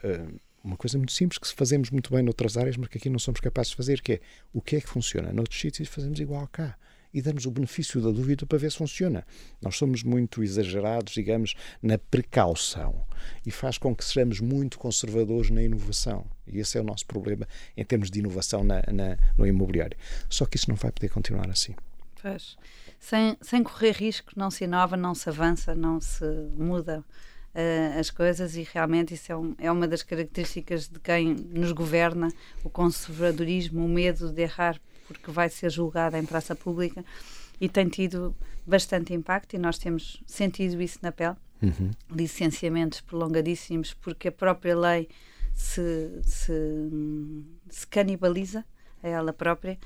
uma 0.63 0.77
coisa 0.77 0.97
muito 0.97 1.11
simples 1.11 1.37
que 1.37 1.47
fazemos 1.53 1.89
muito 1.91 2.11
bem 2.11 2.23
noutras 2.23 2.57
áreas, 2.57 2.77
mas 2.77 2.89
que 2.89 2.97
aqui 2.97 3.09
não 3.09 3.19
somos 3.19 3.39
capazes 3.39 3.71
de 3.71 3.77
fazer, 3.77 4.01
que 4.01 4.13
é 4.13 4.19
o 4.53 4.61
que 4.61 4.77
é 4.77 4.81
que 4.81 4.89
funciona 4.89 5.31
noutros 5.31 5.59
sítios 5.59 5.89
fazemos 5.89 6.19
igual 6.19 6.47
cá 6.47 6.77
e 7.15 7.21
damos 7.21 7.45
o 7.45 7.51
benefício 7.51 8.01
da 8.01 8.11
dúvida 8.11 8.45
para 8.45 8.57
ver 8.57 8.69
se 8.69 8.77
funciona. 8.77 9.25
Nós 9.61 9.77
somos 9.77 10.03
muito 10.03 10.43
exagerados, 10.43 11.13
digamos, 11.13 11.55
na 11.81 11.97
precaução 11.97 13.05
e 13.45 13.51
faz 13.51 13.77
com 13.77 13.95
que 13.95 14.03
sejamos 14.03 14.41
muito 14.41 14.77
conservadores 14.77 15.49
na 15.49 15.63
inovação. 15.63 16.25
E 16.45 16.59
esse 16.59 16.77
é 16.77 16.81
o 16.81 16.83
nosso 16.83 17.05
problema 17.05 17.47
em 17.77 17.85
termos 17.85 18.11
de 18.11 18.19
inovação 18.19 18.65
na, 18.65 18.83
na, 18.91 19.17
no 19.37 19.47
imobiliário. 19.47 19.97
Só 20.29 20.45
que 20.45 20.57
isso 20.57 20.69
não 20.69 20.75
vai 20.75 20.91
poder 20.91 21.07
continuar 21.07 21.49
assim. 21.49 21.73
Pois. 22.21 22.57
Sem, 22.99 23.37
sem 23.41 23.63
correr 23.63 23.93
risco, 23.93 24.33
não 24.35 24.51
se 24.51 24.65
inova, 24.65 24.97
não 24.97 25.15
se 25.15 25.29
avança, 25.29 25.73
não 25.73 26.01
se 26.01 26.25
muda 26.57 26.99
uh, 26.99 27.97
as 27.97 28.09
coisas 28.09 28.57
e 28.57 28.67
realmente 28.73 29.13
isso 29.13 29.31
é, 29.31 29.37
um, 29.37 29.55
é 29.57 29.71
uma 29.71 29.87
das 29.87 30.03
características 30.03 30.89
de 30.89 30.99
quem 30.99 31.33
nos 31.33 31.71
governa, 31.71 32.27
o 32.61 32.69
conservadorismo, 32.69 33.85
o 33.85 33.87
medo 33.87 34.33
de 34.33 34.41
errar 34.41 34.81
porque 35.07 35.31
vai 35.31 35.49
ser 35.49 35.69
julgada 35.69 36.17
em 36.17 36.25
praça 36.25 36.55
pública 36.55 37.03
e 37.59 37.69
tem 37.69 37.87
tido 37.87 38.35
bastante 38.65 39.13
impacto 39.13 39.55
e 39.55 39.59
nós 39.59 39.77
temos 39.77 40.21
sentido 40.25 40.81
isso 40.81 40.99
na 41.01 41.11
pele. 41.11 41.35
Uhum. 41.61 41.91
Licenciamentos 42.11 43.01
prolongadíssimos, 43.01 43.93
porque 43.93 44.27
a 44.27 44.31
própria 44.31 44.77
lei 44.77 45.07
se, 45.53 46.21
se, 46.23 46.53
se 47.69 47.87
canibaliza 47.87 48.65
a 49.01 49.07
ela 49.07 49.31
própria. 49.31 49.77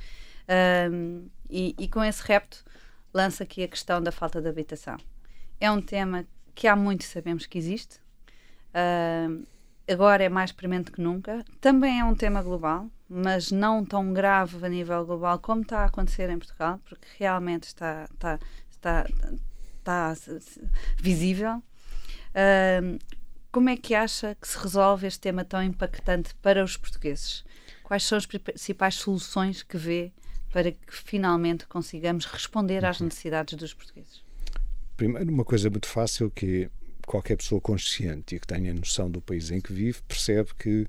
Um, 0.91 1.27
e, 1.49 1.75
e, 1.77 1.87
com 1.87 2.03
esse 2.03 2.23
repto 2.23 2.63
lança 3.13 3.43
aqui 3.43 3.63
a 3.63 3.67
questão 3.67 4.01
da 4.01 4.11
falta 4.11 4.41
de 4.41 4.49
habitação. 4.49 4.97
É 5.59 5.69
um 5.69 5.81
tema 5.81 6.25
que 6.55 6.67
há 6.67 6.75
muito 6.75 7.03
sabemos 7.03 7.45
que 7.45 7.57
existe. 7.57 7.97
Uh, 8.69 9.45
agora 9.89 10.23
é 10.23 10.29
mais 10.29 10.51
premente 10.51 10.91
que 10.91 11.01
nunca. 11.01 11.43
Também 11.59 11.99
é 11.99 12.03
um 12.03 12.15
tema 12.15 12.41
global, 12.41 12.89
mas 13.07 13.51
não 13.51 13.83
tão 13.83 14.13
grave 14.13 14.63
a 14.65 14.69
nível 14.69 15.05
global 15.05 15.39
como 15.39 15.61
está 15.61 15.79
a 15.79 15.85
acontecer 15.85 16.29
em 16.29 16.37
Portugal, 16.37 16.79
porque 16.87 17.07
realmente 17.17 17.63
está, 17.63 18.07
está, 18.13 18.39
está, 18.69 19.05
está 19.77 20.15
visível. 20.97 21.63
Uh, 22.29 22.99
como 23.51 23.69
é 23.69 23.75
que 23.75 23.95
acha 23.95 24.35
que 24.35 24.47
se 24.47 24.57
resolve 24.57 25.07
este 25.07 25.19
tema 25.19 25.43
tão 25.43 25.63
impactante 25.63 26.35
para 26.35 26.63
os 26.63 26.77
portugueses? 26.77 27.43
Quais 27.83 28.03
são 28.03 28.17
as 28.17 28.25
principais 28.25 28.95
soluções 28.95 29.63
que 29.63 29.77
vê 29.77 30.11
para 30.51 30.71
que 30.71 30.79
finalmente 30.91 31.65
consigamos 31.67 32.25
responder 32.25 32.85
às 32.85 32.99
uhum. 32.99 33.05
necessidades 33.05 33.57
dos 33.57 33.73
portugueses? 33.73 34.23
Primeiro, 34.95 35.31
uma 35.31 35.45
coisa 35.45 35.69
muito 35.69 35.87
fácil 35.87 36.29
que 36.29 36.69
qualquer 37.09 37.37
pessoa 37.37 37.59
consciente 37.59 38.35
e 38.35 38.39
que 38.39 38.45
tenha 38.45 38.71
noção 38.71 39.09
do 39.09 39.19
país 39.19 39.49
em 39.49 39.59
que 39.59 39.73
vive 39.73 39.99
percebe 40.07 40.51
que 40.53 40.85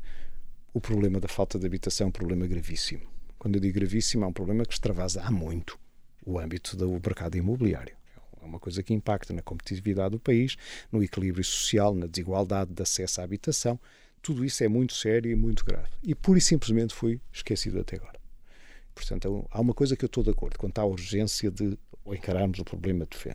o 0.75 0.79
problema 0.79 1.19
da 1.19 1.27
falta 1.27 1.59
de 1.59 1.65
habitação 1.65 2.05
é 2.05 2.09
um 2.09 2.13
problema 2.13 2.47
gravíssimo. 2.47 3.09
Quando 3.39 3.55
eu 3.55 3.61
digo 3.61 3.77
gravíssimo, 3.77 4.25
é 4.25 4.27
um 4.27 4.33
problema 4.33 4.67
que 4.67 4.75
extravasa 4.75 5.23
há 5.23 5.31
muito 5.31 5.79
o 6.27 6.39
âmbito 6.39 6.77
do 6.77 6.91
mercado 6.91 7.39
imobiliário. 7.39 7.97
É 8.39 8.45
uma 8.45 8.61
coisa 8.61 8.83
que 8.83 8.93
impacta 8.93 9.33
na 9.33 9.41
competitividade 9.41 10.11
do 10.11 10.21
país, 10.21 10.57
no 10.93 11.03
equilíbrio 11.03 11.43
social, 11.43 11.95
na 11.95 12.07
desigualdade 12.07 12.75
de 12.75 12.83
acesso 12.83 13.23
à 13.23 13.25
habitação. 13.25 13.81
Tudo 14.21 14.45
isso 14.45 14.63
é 14.63 14.69
muito 14.69 14.93
sério 14.93 15.31
e 15.31 15.35
muito 15.35 15.65
grave. 15.65 15.89
E 16.03 16.15
pura 16.15 16.39
e 16.39 16.43
simplesmente 16.43 16.95
foi 16.95 17.19
esquecido 17.33 17.81
até 17.81 17.97
agora. 17.97 18.21
Portanto, 18.95 19.49
há 19.51 19.61
uma 19.61 19.73
coisa 19.73 19.97
que 19.97 20.05
eu 20.05 20.07
estou 20.07 20.23
de 20.23 20.31
acordo, 20.31 20.59
quanto 20.59 20.79
à 20.81 20.85
urgência 20.85 21.51
de 21.51 21.79
encararmos 22.07 22.59
o 22.59 22.65
problema 22.65 23.07
de 23.07 23.17
fé. 23.17 23.35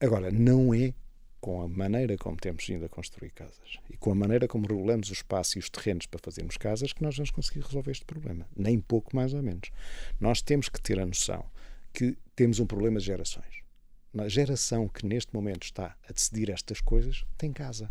Agora, 0.00 0.30
não 0.30 0.72
é 0.72 0.94
com 1.40 1.62
a 1.62 1.68
maneira 1.68 2.16
como 2.16 2.36
temos 2.36 2.66
vindo 2.66 2.84
a 2.84 2.88
construir 2.88 3.30
casas 3.30 3.78
e 3.88 3.96
com 3.96 4.10
a 4.10 4.14
maneira 4.14 4.48
como 4.48 4.66
regulamos 4.66 5.10
o 5.10 5.12
espaço 5.12 5.58
e 5.58 5.60
os 5.60 5.70
terrenos 5.70 6.06
para 6.06 6.20
fazermos 6.20 6.56
casas 6.56 6.92
que 6.92 7.02
nós 7.02 7.16
vamos 7.16 7.30
conseguir 7.30 7.60
resolver 7.60 7.90
este 7.90 8.04
problema. 8.04 8.46
Nem 8.56 8.80
pouco 8.80 9.14
mais 9.14 9.32
ou 9.34 9.42
menos. 9.42 9.70
Nós 10.20 10.42
temos 10.42 10.68
que 10.68 10.80
ter 10.80 10.98
a 10.98 11.06
noção 11.06 11.44
que 11.92 12.16
temos 12.34 12.60
um 12.60 12.66
problema 12.66 12.98
de 12.98 13.06
gerações. 13.06 13.62
A 14.16 14.28
geração 14.28 14.88
que 14.88 15.06
neste 15.06 15.32
momento 15.34 15.64
está 15.64 15.96
a 16.08 16.12
decidir 16.12 16.50
estas 16.50 16.80
coisas 16.80 17.24
tem 17.36 17.52
casa. 17.52 17.90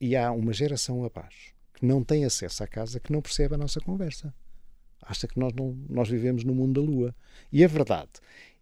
E 0.00 0.14
há 0.14 0.30
uma 0.30 0.52
geração 0.52 1.04
abaixo 1.04 1.54
que 1.74 1.84
não 1.84 2.04
tem 2.04 2.24
acesso 2.24 2.62
à 2.62 2.66
casa 2.66 3.00
que 3.00 3.12
não 3.12 3.20
percebe 3.20 3.54
a 3.54 3.58
nossa 3.58 3.80
conversa. 3.80 4.32
Acha 5.02 5.26
que 5.26 5.38
nós, 5.38 5.52
não, 5.52 5.76
nós 5.88 6.08
vivemos 6.08 6.44
no 6.44 6.54
mundo 6.54 6.80
da 6.80 6.86
lua. 6.86 7.14
E 7.52 7.64
a 7.64 7.68
verdade 7.68 8.10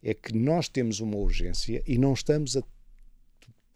é 0.03 0.12
que 0.15 0.37
nós 0.37 0.69
temos 0.69 1.01
uma 1.01 1.17
urgência 1.17 1.83
e 1.87 1.99
não 1.99 2.12
estamos 2.12 2.57
a 2.57 2.62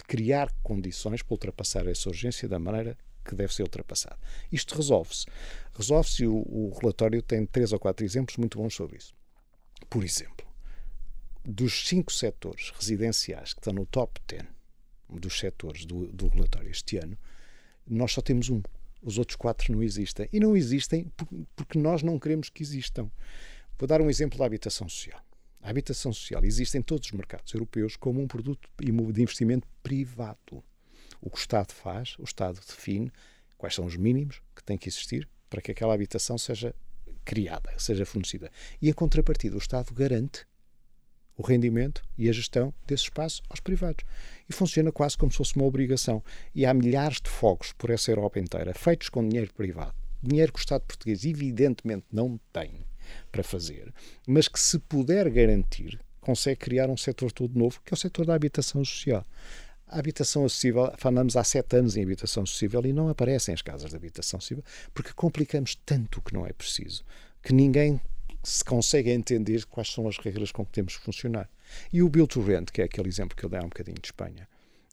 criar 0.07 0.51
condições 0.62 1.23
para 1.23 1.35
ultrapassar 1.35 1.87
essa 1.87 2.09
urgência 2.09 2.49
da 2.49 2.59
maneira 2.59 2.97
que 3.25 3.35
deve 3.35 3.53
ser 3.53 3.62
ultrapassada. 3.62 4.19
Isto 4.51 4.77
resolve-se. 4.77 5.27
Resolve-se 5.75 6.23
e 6.23 6.27
o, 6.27 6.37
o 6.37 6.79
relatório 6.81 7.21
tem 7.21 7.45
três 7.45 7.73
ou 7.73 7.79
quatro 7.79 8.05
exemplos 8.05 8.37
muito 8.37 8.59
bons 8.59 8.75
sobre 8.75 8.99
isso. 8.99 9.14
Por 9.90 10.05
exemplo, 10.05 10.47
dos 11.45 11.88
cinco 11.88 12.12
setores 12.12 12.71
residenciais 12.71 13.53
que 13.53 13.61
estão 13.61 13.73
no 13.73 13.87
top 13.87 14.21
10 14.27 14.45
dos 15.09 15.38
setores 15.38 15.85
do, 15.85 16.07
do 16.09 16.29
relatório 16.29 16.71
este 16.71 16.99
ano, 16.99 17.16
nós 17.87 18.12
só 18.12 18.21
temos 18.21 18.49
um. 18.49 18.61
Os 19.03 19.19
outros 19.19 19.37
quatro 19.37 19.73
não 19.73 19.83
existem. 19.83 20.29
E 20.33 20.40
não 20.40 20.57
existem 20.57 21.12
porque 21.55 21.79
nós 21.79 22.03
não 22.03 22.19
queremos 22.19 22.49
que 22.49 22.62
existam. 22.62 23.11
Vou 23.79 23.87
dar 23.87 24.01
um 24.01 24.11
exemplo 24.11 24.38
da 24.38 24.47
habitação 24.47 24.88
social. 24.88 25.21
A 25.66 25.70
habitação 25.70 26.12
social 26.12 26.44
existe 26.44 26.79
em 26.79 26.81
todos 26.81 27.09
os 27.09 27.12
mercados 27.12 27.52
europeus 27.52 27.96
como 27.96 28.22
um 28.22 28.29
produto 28.29 28.70
de 28.81 29.20
investimento 29.20 29.66
privado. 29.83 30.62
O 31.20 31.29
que 31.29 31.38
o 31.38 31.40
Estado 31.40 31.72
faz, 31.72 32.14
o 32.20 32.22
Estado 32.22 32.61
define 32.64 33.11
quais 33.59 33.74
são 33.74 33.85
os 33.85 33.96
mínimos 33.96 34.40
que 34.55 34.62
têm 34.62 34.79
que 34.79 34.88
existir 34.88 35.29
para 35.50 35.61
que 35.61 35.72
aquela 35.72 35.92
habitação 35.92 36.38
seja 36.38 36.72
criada, 37.24 37.74
seja 37.79 38.07
fornecida. 38.07 38.48
E, 38.81 38.88
em 38.88 38.92
contrapartida, 38.92 39.57
o 39.57 39.59
Estado 39.59 39.92
garante 39.92 40.46
o 41.37 41.42
rendimento 41.42 42.00
e 42.16 42.29
a 42.29 42.33
gestão 42.33 42.72
desse 42.87 43.02
espaço 43.02 43.42
aos 43.48 43.59
privados. 43.59 44.05
E 44.48 44.52
funciona 44.52 44.92
quase 44.92 45.18
como 45.18 45.33
se 45.33 45.38
fosse 45.38 45.57
uma 45.57 45.64
obrigação. 45.64 46.22
E 46.55 46.64
há 46.64 46.72
milhares 46.72 47.20
de 47.20 47.29
fogos 47.29 47.72
por 47.72 47.90
essa 47.90 48.12
Europa 48.12 48.38
inteira, 48.38 48.72
feitos 48.72 49.09
com 49.09 49.29
dinheiro 49.29 49.52
privado. 49.52 49.96
Dinheiro 50.22 50.52
que 50.52 50.61
o 50.61 50.62
Estado 50.62 50.83
português, 50.83 51.24
evidentemente, 51.24 52.07
não 52.12 52.38
tem 52.52 52.87
para 53.31 53.42
fazer, 53.42 53.92
mas 54.27 54.49
que 54.49 54.59
se 54.59 54.79
puder 54.79 55.31
garantir, 55.31 55.99
consegue 56.21 56.57
criar 56.57 56.90
um 56.90 56.97
setor 56.97 57.31
todo 57.33 57.59
novo, 57.59 57.81
que 57.85 57.92
é 57.92 57.95
o 57.95 57.99
setor 57.99 58.27
da 58.27 58.35
habitação 58.35 58.85
social. 58.85 59.25
A 59.87 60.01
habitação 60.01 60.45
acessível, 60.45 60.92
falamos 60.99 61.37
há 61.37 61.45
sete 61.45 61.77
anos 61.77 61.97
em 61.97 62.03
habitação 62.03 62.42
acessível 62.42 62.85
e 62.85 62.92
não 62.92 63.09
aparecem 63.09 63.55
as 63.55 63.62
casas 63.62 63.90
de 63.90 63.97
habitação 63.97 64.38
acessível 64.38 64.64
porque 64.92 65.12
complicamos 65.12 65.77
tanto 65.87 66.21
que 66.21 66.35
não 66.35 66.45
é 66.45 66.53
preciso 66.53 67.05
que 67.47 67.53
ninguém 67.53 68.01
se 68.42 68.64
consegue 68.64 69.11
entender 69.11 69.64
quais 69.66 69.92
são 69.92 70.09
as 70.09 70.19
regras 70.19 70.51
com 70.51 70.66
que 70.66 70.73
temos 70.73 70.97
que 70.97 71.05
funcionar. 71.05 71.49
E 71.92 72.03
o 72.03 72.09
Build 72.09 72.29
to 72.29 72.42
Rent, 72.42 72.71
que 72.73 72.83
é 72.83 72.85
aquele 72.85 73.09
exemplo 73.09 73.37
que 73.37 73.45
eu 73.45 73.49
dei 73.49 73.61
há 73.61 73.62
um 73.62 73.69
bocadinho 73.69 73.99
de 74.01 74.07
Espanha, 74.09 74.49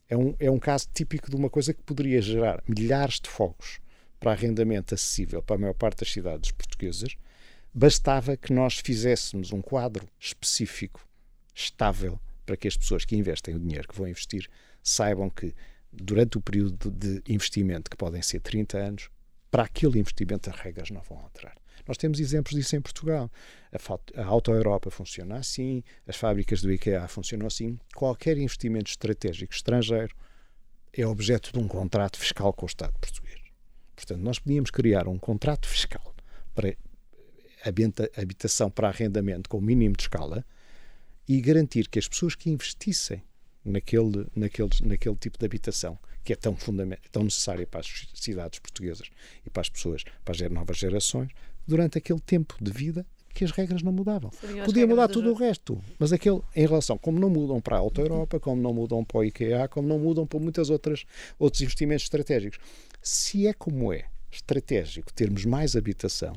é 0.08 0.16
um, 0.16 0.34
é 0.38 0.50
um 0.50 0.58
caso 0.58 0.88
típico 0.94 1.30
de 1.30 1.36
uma 1.36 1.50
coisa 1.50 1.74
que 1.74 1.82
poderia 1.82 2.20
gerar 2.22 2.62
milhares 2.68 3.20
de 3.20 3.28
fogos 3.28 3.80
para 4.20 4.32
arrendamento 4.32 4.94
acessível 4.94 5.42
para 5.42 5.56
a 5.56 5.58
maior 5.58 5.74
parte 5.74 5.98
das 6.00 6.12
cidades 6.12 6.52
portuguesas, 6.52 7.16
Bastava 7.76 8.36
que 8.36 8.52
nós 8.52 8.78
fizéssemos 8.78 9.52
um 9.52 9.60
quadro 9.60 10.08
específico, 10.16 11.04
estável, 11.52 12.20
para 12.46 12.56
que 12.56 12.68
as 12.68 12.76
pessoas 12.76 13.04
que 13.04 13.16
investem 13.16 13.56
o 13.56 13.58
dinheiro 13.58 13.88
que 13.88 13.96
vão 13.96 14.06
investir 14.06 14.48
saibam 14.80 15.28
que 15.28 15.52
durante 15.92 16.38
o 16.38 16.40
período 16.40 16.88
de 16.88 17.20
investimento, 17.26 17.90
que 17.90 17.96
podem 17.96 18.22
ser 18.22 18.38
30 18.38 18.78
anos, 18.78 19.10
para 19.50 19.64
aquele 19.64 19.98
investimento 19.98 20.48
as 20.50 20.56
regras 20.56 20.90
não 20.90 21.02
vão 21.02 21.18
alterar. 21.18 21.56
Nós 21.84 21.96
temos 21.96 22.20
exemplos 22.20 22.54
disso 22.54 22.76
em 22.76 22.80
Portugal. 22.80 23.28
A, 23.72 24.20
a 24.22 24.24
Auto 24.24 24.52
Europa 24.52 24.88
funciona 24.88 25.36
assim, 25.36 25.82
as 26.06 26.14
fábricas 26.14 26.62
do 26.62 26.72
IKEA 26.72 27.08
funcionam 27.08 27.46
assim. 27.46 27.76
Qualquer 27.94 28.38
investimento 28.38 28.90
estratégico 28.90 29.52
estrangeiro 29.52 30.14
é 30.92 31.04
objeto 31.04 31.52
de 31.52 31.58
um 31.58 31.66
contrato 31.66 32.18
fiscal 32.18 32.52
com 32.52 32.66
o 32.66 32.68
Estado 32.68 32.96
português. 33.00 33.40
Portanto, 33.96 34.20
nós 34.20 34.38
podíamos 34.38 34.70
criar 34.70 35.08
um 35.08 35.18
contrato 35.18 35.66
fiscal 35.66 36.14
para 36.54 36.76
habitação 38.16 38.70
para 38.70 38.88
arrendamento 38.88 39.48
com 39.48 39.58
o 39.58 39.62
mínimo 39.62 39.96
de 39.96 40.02
escala 40.02 40.44
e 41.28 41.40
garantir 41.40 41.88
que 41.88 41.98
as 41.98 42.06
pessoas 42.08 42.34
que 42.34 42.50
investissem 42.50 43.22
naquele, 43.64 44.26
naquele, 44.36 44.70
naquele 44.82 45.16
tipo 45.16 45.38
de 45.38 45.46
habitação, 45.46 45.98
que 46.22 46.32
é 46.32 46.36
tão, 46.36 46.56
tão 47.10 47.24
necessária 47.24 47.66
para 47.66 47.80
as 47.80 48.08
cidades 48.14 48.58
portuguesas 48.58 49.08
e 49.44 49.50
para 49.50 49.62
as 49.62 49.68
pessoas, 49.68 50.04
para 50.24 50.34
as 50.34 50.50
novas 50.50 50.76
gerações, 50.76 51.30
durante 51.66 51.98
aquele 51.98 52.20
tempo 52.20 52.56
de 52.60 52.70
vida 52.70 53.06
que 53.32 53.44
as 53.44 53.50
regras 53.50 53.82
não 53.82 53.92
mudavam. 53.92 54.30
Podia 54.64 54.86
mudar 54.86 55.08
tudo 55.08 55.30
o 55.30 55.34
resto, 55.34 55.82
mas 55.98 56.12
aquele, 56.12 56.40
em 56.54 56.66
relação, 56.66 56.96
como 56.96 57.18
não 57.18 57.28
mudam 57.28 57.60
para 57.60 57.76
a 57.76 57.80
Alta 57.80 58.00
Europa, 58.00 58.38
como 58.38 58.62
não 58.62 58.72
mudam 58.72 59.04
para 59.04 59.18
o 59.18 59.24
IKEA, 59.24 59.66
como 59.66 59.88
não 59.88 59.98
mudam 59.98 60.24
para 60.24 60.38
muitas 60.38 60.70
outras 60.70 61.04
outros 61.38 61.60
investimentos 61.60 62.04
estratégicos. 62.04 62.58
Se 63.02 63.48
é 63.48 63.52
como 63.52 63.92
é 63.92 64.04
estratégico 64.30 65.12
termos 65.12 65.44
mais 65.44 65.74
habitação, 65.74 66.34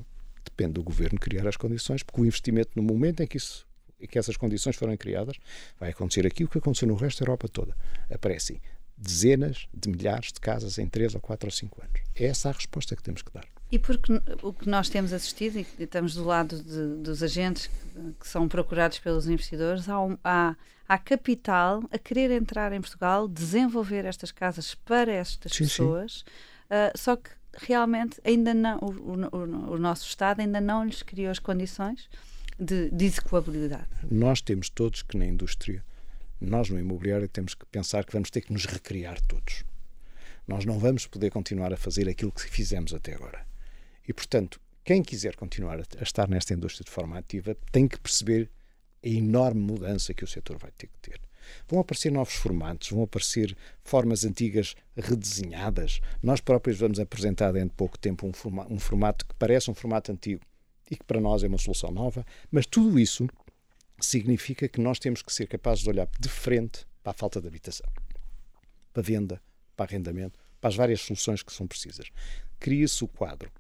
depende 0.50 0.74
do 0.74 0.84
governo 0.84 1.20
criar 1.20 1.48
as 1.48 1.58
condições, 1.58 2.04
porque 2.04 2.22
o 2.22 2.26
investimento 2.26 2.72
no 2.76 2.84
momento 2.84 3.22
em 3.22 3.28
que 3.28 3.38
isso 3.38 3.68
em 4.00 4.08
que 4.08 4.20
essas 4.20 4.38
condições 4.38 4.76
forem 4.76 4.96
criadas, 4.96 5.38
vai 5.80 5.90
acontecer 5.90 6.26
aqui 6.26 6.44
o 6.44 6.48
que 6.48 6.60
aconteceu 6.60 6.88
no 6.88 6.96
resto 6.96 7.20
da 7.20 7.24
Europa 7.24 7.48
toda. 7.48 7.76
Aparecem 8.14 8.62
dezenas 8.98 9.68
de 9.74 9.90
milhares 9.90 10.32
de 10.32 10.40
casas 10.40 10.78
em 10.78 10.88
3 10.88 11.16
ou 11.16 11.22
4 11.22 11.48
ou 11.48 11.52
5 11.52 11.82
anos. 11.82 12.02
É 12.16 12.26
essa 12.26 12.50
a 12.50 12.52
resposta 12.52 12.96
que 12.96 13.04
temos 13.04 13.22
que 13.22 13.32
dar. 13.32 13.46
E 13.72 13.78
porque 13.78 14.14
o 14.42 14.54
que 14.54 14.70
nós 14.70 14.90
temos 14.90 15.12
assistido, 15.12 15.60
e 15.60 15.68
estamos 15.84 16.16
do 16.16 16.24
lado 16.24 16.62
de, 16.62 17.02
dos 17.02 17.22
agentes 17.22 17.68
que, 17.68 18.14
que, 18.20 18.28
são 18.28 18.48
procurados 18.48 18.98
pelos 19.00 19.28
investidores, 19.28 19.90
há, 19.90 20.02
um, 20.02 20.18
há, 20.24 20.56
há, 20.88 20.98
capital 20.98 21.84
a 21.92 21.98
querer 21.98 22.32
entrar 22.32 22.72
em 22.72 22.80
Portugal, 22.80 23.28
desenvolver 23.28 24.06
estas 24.06 24.32
casas 24.32 24.74
para 24.74 25.12
estas 25.12 25.52
sim, 25.52 25.66
pessoas, 25.66 26.24
sim. 26.24 26.24
Uh, 26.68 26.98
só 26.98 27.16
que 27.18 27.30
realmente 27.58 28.20
ainda 28.24 28.54
não, 28.54 28.78
o, 28.80 29.36
o, 29.36 29.74
o, 29.74 29.78
nosso 29.80 30.08
Estado 30.08 30.42
ainda 30.42 30.62
não 30.62 30.86
lhes 30.86 31.02
criou 31.04 31.32
as 31.32 31.40
condições 31.40 32.10
de, 32.60 32.90
de 32.90 33.06
execuabilidade. 33.06 33.88
Nós 34.10 34.42
temos 34.42 34.70
todos 34.70 35.02
que 35.02 35.18
na 35.18 35.26
indústria, 35.26 35.84
nós 36.40 36.70
no 36.70 36.80
imobiliário 36.80 37.28
temos 37.28 37.54
que 37.54 37.66
pensar 37.66 38.06
que 38.06 38.14
vamos 38.14 38.30
ter 38.30 38.42
que 38.42 38.54
nos 38.54 38.66
recriar 38.66 39.20
todos. 39.22 39.64
Nós 40.48 40.66
não 40.66 40.80
vamos 40.80 41.06
poder 41.06 41.30
continuar 41.30 41.74
a 41.74 41.78
fazer 41.78 42.08
aquilo 42.08 42.32
que 42.32 42.42
fizemos 42.50 42.94
até 42.94 43.14
agora. 43.14 43.46
E, 44.08 44.14
portanto, 44.14 44.62
quem 44.84 45.04
quiser 45.04 45.36
continuar 45.36 45.80
a 45.80 46.04
estar 46.04 46.30
nesta 46.30 46.54
indústria 46.54 46.86
de 46.86 46.92
forma 46.92 47.18
ativa 47.18 47.58
tem 47.72 47.88
que 47.88 48.00
perceber 48.00 48.50
a 49.04 49.08
enorme 49.08 49.60
mudança 49.60 50.14
que 50.14 50.24
o 50.24 50.28
setor 50.28 50.58
vai 50.58 50.72
ter 50.72 50.88
que 50.88 50.98
ter. 51.00 51.27
Vão 51.68 51.80
aparecer 51.80 52.12
novos 52.12 52.36
formatos, 52.36 52.90
vão 52.90 53.04
aparecer 53.04 53.56
formas 53.84 54.26
antigas 54.26 54.76
redesenhadas. 54.96 56.00
Nós 56.22 56.40
próprios 56.42 56.78
vamos 56.78 57.00
apresentar 57.00 57.52
dentro 57.52 57.70
de 57.70 57.76
pouco 57.76 57.98
tempo 57.98 58.28
um, 58.28 58.34
forma, 58.34 58.68
um 58.70 58.80
formato 58.80 59.26
que 59.26 59.34
parece 59.36 59.70
um 59.70 59.74
formato 59.74 60.12
antigo 60.12 60.42
e 60.90 60.96
que 60.96 61.04
para 61.04 61.20
nós 61.20 61.44
é 61.44 61.48
uma 61.48 61.58
solução 61.58 61.92
nova, 61.92 62.26
mas 62.52 62.66
tudo 62.66 63.00
isso 63.00 63.28
significa 64.00 64.68
que 64.68 64.80
nós 64.80 65.00
temos 65.00 65.22
que 65.22 65.34
ser 65.34 65.48
capazes 65.48 65.84
de 65.84 65.90
olhar 65.90 66.08
de 66.20 66.30
frente 66.30 66.86
para 67.04 67.12
a 67.12 67.14
falta 67.14 67.42
de 67.42 67.48
habitação, 67.48 67.88
para 68.94 69.02
a 69.02 69.06
venda, 69.06 69.42
para 69.76 69.86
arrendamento, 69.86 70.40
para 70.60 70.70
as 70.70 70.76
várias 70.76 71.02
soluções 71.02 71.44
que 71.44 71.54
são 71.54 71.68
precisas. 71.68 72.10
Cria-se 72.60 73.04
o 73.04 73.08
quadro 73.08 73.52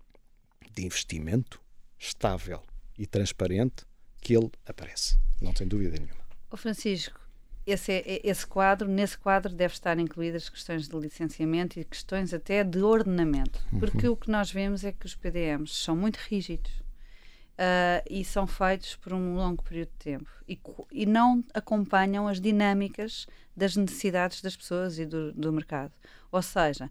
de 0.74 0.86
investimento 0.86 1.62
estável 1.98 2.62
e 2.98 3.06
transparente 3.06 3.86
que 4.22 4.36
ele 4.36 4.52
aparece. 4.66 5.18
Não 5.42 5.54
tem 5.54 5.68
dúvida 5.68 5.98
nenhuma. 5.98 6.26
O 6.52 6.58
Francisco, 6.58 7.20
esse, 7.68 7.92
é, 7.92 7.98
é, 8.06 8.22
esse 8.24 8.48
quadro, 8.48 8.88
nesse 8.88 9.18
quadro 9.18 9.54
deve 9.54 9.74
estar 9.74 10.00
incluídas 10.00 10.48
questões 10.48 10.88
de 10.88 10.98
licenciamento 10.98 11.78
e 11.78 11.84
questões 11.84 12.34
até 12.34 12.64
de 12.64 12.82
ordenamento, 12.82 13.60
porque 13.78 14.08
uhum. 14.08 14.14
o 14.14 14.18
que 14.18 14.32
nós 14.32 14.50
vemos 14.50 14.86
é 14.86 14.94
que 14.94 15.06
os 15.06 15.14
PDMs 15.14 15.74
são 15.74 15.96
muito 15.96 16.16
rígidos 16.16 16.72
uh, 16.72 18.02
e 18.10 18.24
são 18.24 18.48
feitos 18.48 18.96
por 18.96 19.12
um 19.12 19.36
longo 19.36 19.62
período 19.64 19.90
de 19.90 19.98
tempo 19.98 20.30
e, 20.48 20.58
e 20.92 21.06
não 21.06 21.44
acompanham 21.54 22.26
as 22.26 22.40
dinâmicas 22.40 23.28
das 23.56 23.76
necessidades 23.76 24.42
das 24.42 24.56
pessoas 24.56 24.98
e 24.98 25.06
do, 25.06 25.34
do 25.34 25.52
mercado. 25.52 25.92
Ou 26.32 26.42
seja, 26.42 26.90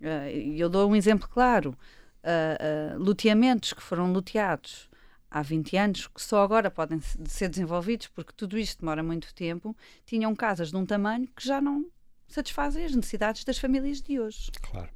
uh, 0.00 0.28
eu 0.28 0.68
dou 0.68 0.90
um 0.90 0.94
exemplo 0.94 1.26
claro: 1.26 1.70
uh, 2.22 2.98
loteamentos 2.98 3.72
que 3.72 3.82
foram 3.82 4.12
loteados 4.12 4.90
há 5.30 5.42
20 5.42 5.76
anos, 5.76 6.06
que 6.08 6.22
só 6.22 6.42
agora 6.42 6.70
podem 6.70 7.00
ser 7.26 7.48
desenvolvidos, 7.48 8.06
porque 8.08 8.32
tudo 8.36 8.58
isto 8.58 8.80
demora 8.80 9.02
muito 9.02 9.34
tempo, 9.34 9.76
tinham 10.06 10.34
casas 10.34 10.70
de 10.70 10.76
um 10.76 10.86
tamanho 10.86 11.28
que 11.36 11.46
já 11.46 11.60
não 11.60 11.86
satisfazem 12.26 12.84
as 12.84 12.94
necessidades 12.94 13.44
das 13.44 13.58
famílias 13.58 14.00
de 14.02 14.18
hoje. 14.20 14.50
Claro. 14.62 14.90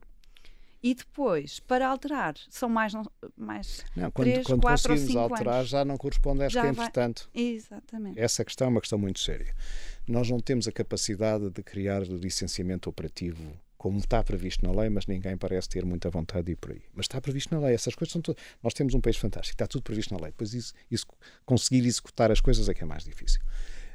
E 0.83 0.95
depois, 0.97 1.61
para 1.61 1.87
alterar, 1.87 2.35
são 2.51 2.69
mais, 2.69 2.93
mais 3.37 3.85
não, 3.95 4.11
quando, 4.11 4.29
3, 4.33 4.47
quando 4.47 4.63
4 4.63 4.83
ou 4.93 4.97
conseguimos 4.97 5.23
5 5.23 5.33
alterar 5.35 5.55
anos. 5.59 5.69
já 5.69 5.85
não 5.85 5.97
corresponde 5.97 6.43
a 6.43 6.47
esta 6.47 6.61
Já 6.61 6.67
é 6.67 6.73
vai- 6.73 6.87
entretanto. 6.87 7.31
Exatamente. 7.33 8.19
Essa 8.19 8.45
questão 8.45 8.67
é 8.67 8.71
uma 8.71 8.81
questão 8.81 8.99
muito 8.99 9.21
séria. 9.21 9.55
Nós 10.09 10.29
não 10.29 10.41
temos 10.41 10.67
a 10.67 10.73
capacidade 10.73 11.51
de 11.51 11.63
criar 11.63 12.03
licenciamento 12.03 12.91
operativo 12.91 13.53
como 13.83 13.99
está 13.99 14.23
previsto 14.23 14.65
na 14.65 14.71
lei, 14.81 14.89
mas 14.89 15.07
ninguém 15.09 15.37
parece 15.37 15.69
ter 15.69 15.85
muita 15.85 16.09
vontade 16.09 16.45
de 16.47 16.53
ir 16.53 16.57
por 16.57 16.71
aí. 16.71 16.83
Mas 16.95 17.03
está 17.07 17.21
previsto 17.21 17.53
na 17.53 17.61
lei. 17.67 17.75
Essas 17.75 17.97
coisas 17.97 18.13
são 18.13 18.23
todas. 18.23 18.41
Nós 18.63 18.73
temos 18.75 18.95
um 18.95 19.01
país 19.01 19.17
fantástico, 19.17 19.55
está 19.57 19.67
tudo 19.67 19.83
previsto 19.83 20.15
na 20.15 20.21
lei. 20.21 20.31
Depois 20.31 20.55
isso, 20.55 20.73
isso- 20.89 21.05
conseguir 21.45 21.85
executar 21.85 22.31
as 22.31 22.41
coisas 22.41 22.69
é 22.69 22.75
que 22.75 22.85
é 22.85 22.87
mais 22.87 23.03
difícil. 23.03 23.41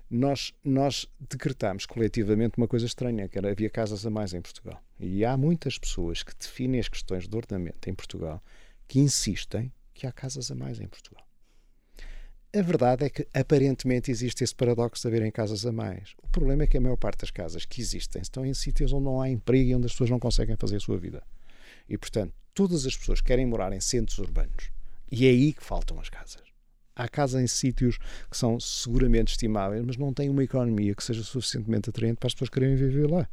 Nós, 0.09 0.53
nós 0.61 1.07
decretámos 1.29 1.85
coletivamente 1.85 2.57
uma 2.57 2.67
coisa 2.67 2.85
estranha, 2.85 3.29
que 3.29 3.37
era 3.37 3.49
havia 3.49 3.69
casas 3.69 4.05
a 4.05 4.09
mais 4.09 4.33
em 4.33 4.41
Portugal. 4.41 4.81
E 4.99 5.23
há 5.23 5.37
muitas 5.37 5.77
pessoas 5.77 6.21
que 6.21 6.33
definem 6.37 6.81
as 6.81 6.89
questões 6.89 7.25
de 7.25 7.35
ordenamento 7.37 7.89
em 7.89 7.93
Portugal 7.93 8.43
que 8.89 8.99
insistem 8.99 9.71
que 9.93 10.05
há 10.05 10.11
casas 10.11 10.51
a 10.51 10.55
mais 10.55 10.81
em 10.81 10.87
Portugal. 10.87 11.25
A 12.57 12.61
verdade 12.63 13.05
é 13.05 13.09
que 13.11 13.27
aparentemente 13.35 14.09
existe 14.09 14.43
esse 14.43 14.55
paradoxo 14.55 15.03
de 15.03 15.07
haverem 15.07 15.29
casas 15.29 15.63
a 15.63 15.71
mais. 15.71 16.15
O 16.23 16.27
problema 16.29 16.63
é 16.63 16.67
que 16.67 16.75
a 16.75 16.81
maior 16.81 16.95
parte 16.95 17.19
das 17.19 17.29
casas 17.29 17.65
que 17.65 17.79
existem 17.79 18.19
estão 18.19 18.43
em 18.43 18.51
sítios 18.51 18.91
onde 18.91 19.05
não 19.05 19.21
há 19.21 19.29
emprego 19.29 19.69
e 19.69 19.75
onde 19.75 19.85
as 19.85 19.91
pessoas 19.91 20.09
não 20.09 20.17
conseguem 20.17 20.55
fazer 20.55 20.77
a 20.77 20.79
sua 20.79 20.97
vida. 20.97 21.21
E, 21.87 21.95
portanto, 21.99 22.33
todas 22.55 22.87
as 22.87 22.97
pessoas 22.97 23.21
querem 23.21 23.45
morar 23.45 23.71
em 23.73 23.79
centros 23.79 24.17
urbanos. 24.17 24.71
E 25.11 25.27
é 25.27 25.29
aí 25.29 25.53
que 25.53 25.63
faltam 25.63 25.99
as 25.99 26.09
casas. 26.09 26.41
Há 26.95 27.07
casas 27.07 27.43
em 27.43 27.45
sítios 27.45 27.99
que 28.27 28.35
são 28.35 28.59
seguramente 28.59 29.33
estimáveis, 29.33 29.83
mas 29.85 29.95
não 29.95 30.11
têm 30.11 30.27
uma 30.27 30.43
economia 30.43 30.95
que 30.95 31.03
seja 31.03 31.21
suficientemente 31.21 31.91
atraente 31.91 32.17
para 32.17 32.25
as 32.25 32.33
pessoas 32.33 32.49
quererem 32.49 32.75
viver 32.75 33.07
lá. 33.07 33.29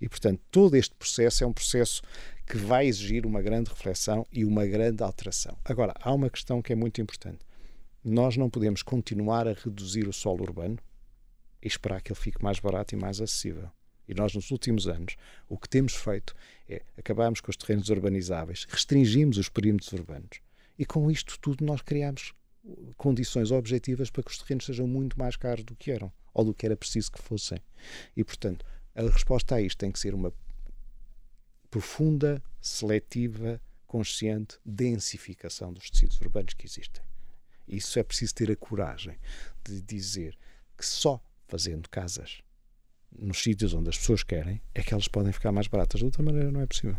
E, 0.00 0.08
portanto, 0.08 0.40
todo 0.50 0.74
este 0.74 0.94
processo 0.94 1.44
é 1.44 1.46
um 1.46 1.52
processo 1.52 2.00
que 2.46 2.56
vai 2.56 2.86
exigir 2.86 3.26
uma 3.26 3.42
grande 3.42 3.68
reflexão 3.68 4.26
e 4.32 4.42
uma 4.42 4.64
grande 4.64 5.02
alteração. 5.02 5.54
Agora, 5.62 5.92
há 6.00 6.14
uma 6.14 6.30
questão 6.30 6.62
que 6.62 6.72
é 6.72 6.76
muito 6.76 6.98
importante. 7.02 7.43
Nós 8.04 8.36
não 8.36 8.50
podemos 8.50 8.82
continuar 8.82 9.48
a 9.48 9.54
reduzir 9.54 10.06
o 10.06 10.12
solo 10.12 10.42
urbano 10.42 10.78
e 11.62 11.66
esperar 11.66 12.02
que 12.02 12.12
ele 12.12 12.20
fique 12.20 12.42
mais 12.42 12.60
barato 12.60 12.94
e 12.94 12.98
mais 12.98 13.18
acessível. 13.18 13.70
E 14.06 14.12
nós, 14.12 14.34
nos 14.34 14.50
últimos 14.50 14.86
anos, 14.86 15.16
o 15.48 15.56
que 15.56 15.66
temos 15.66 15.94
feito 15.94 16.34
é 16.68 16.82
acabarmos 16.98 17.40
com 17.40 17.50
os 17.50 17.56
terrenos 17.56 17.88
urbanizáveis, 17.88 18.66
restringimos 18.68 19.38
os 19.38 19.48
perímetros 19.48 19.90
urbanos. 19.94 20.42
E 20.78 20.84
com 20.84 21.10
isto 21.10 21.38
tudo 21.40 21.64
nós 21.64 21.80
criamos 21.80 22.34
condições 22.98 23.50
objetivas 23.50 24.10
para 24.10 24.22
que 24.22 24.30
os 24.30 24.38
terrenos 24.38 24.66
sejam 24.66 24.86
muito 24.86 25.18
mais 25.18 25.34
caros 25.34 25.64
do 25.64 25.74
que 25.74 25.90
eram, 25.90 26.12
ou 26.34 26.44
do 26.44 26.52
que 26.52 26.66
era 26.66 26.76
preciso 26.76 27.10
que 27.10 27.22
fossem. 27.22 27.58
E, 28.14 28.22
portanto, 28.22 28.66
a 28.94 29.00
resposta 29.00 29.54
a 29.54 29.62
isto 29.62 29.78
tem 29.78 29.90
que 29.90 29.98
ser 29.98 30.14
uma 30.14 30.30
profunda, 31.70 32.42
seletiva, 32.60 33.58
consciente 33.86 34.58
densificação 34.62 35.72
dos 35.72 35.88
tecidos 35.88 36.20
urbanos 36.20 36.52
que 36.52 36.66
existem. 36.66 37.02
Isso 37.66 37.98
é 37.98 38.02
preciso 38.02 38.34
ter 38.34 38.50
a 38.50 38.56
coragem 38.56 39.16
de 39.64 39.80
dizer 39.80 40.36
que 40.76 40.84
só 40.84 41.20
fazendo 41.48 41.88
casas 41.88 42.42
nos 43.16 43.42
sítios 43.42 43.72
onde 43.74 43.88
as 43.88 43.96
pessoas 43.98 44.22
querem 44.22 44.60
é 44.74 44.82
que 44.82 44.92
elas 44.92 45.08
podem 45.08 45.32
ficar 45.32 45.52
mais 45.52 45.66
baratas. 45.68 46.00
De 46.00 46.04
outra 46.04 46.22
maneira, 46.22 46.50
não 46.50 46.60
é 46.60 46.66
possível. 46.66 46.96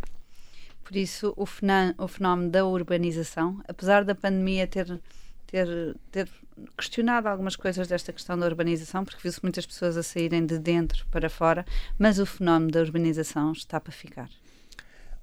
Por 0.83 0.95
isso, 0.95 1.33
o, 1.35 1.45
fenó- 1.45 1.93
o 1.97 2.07
fenómeno 2.07 2.49
da 2.51 2.65
urbanização, 2.65 3.61
apesar 3.67 4.05
da 4.05 4.13
pandemia 4.15 4.67
ter, 4.67 5.01
ter, 5.47 5.97
ter 6.11 6.29
questionado 6.77 7.27
algumas 7.27 7.55
coisas 7.55 7.87
desta 7.87 8.13
questão 8.13 8.37
da 8.37 8.45
urbanização, 8.45 9.03
porque 9.03 9.19
viu-se 9.21 9.41
muitas 9.41 9.65
pessoas 9.65 9.97
a 9.97 10.03
saírem 10.03 10.45
de 10.45 10.59
dentro 10.59 11.05
para 11.07 11.29
fora, 11.29 11.65
mas 11.97 12.19
o 12.19 12.25
fenómeno 12.25 12.71
da 12.71 12.81
urbanização 12.81 13.51
está 13.51 13.79
para 13.79 13.91
ficar. 13.91 14.29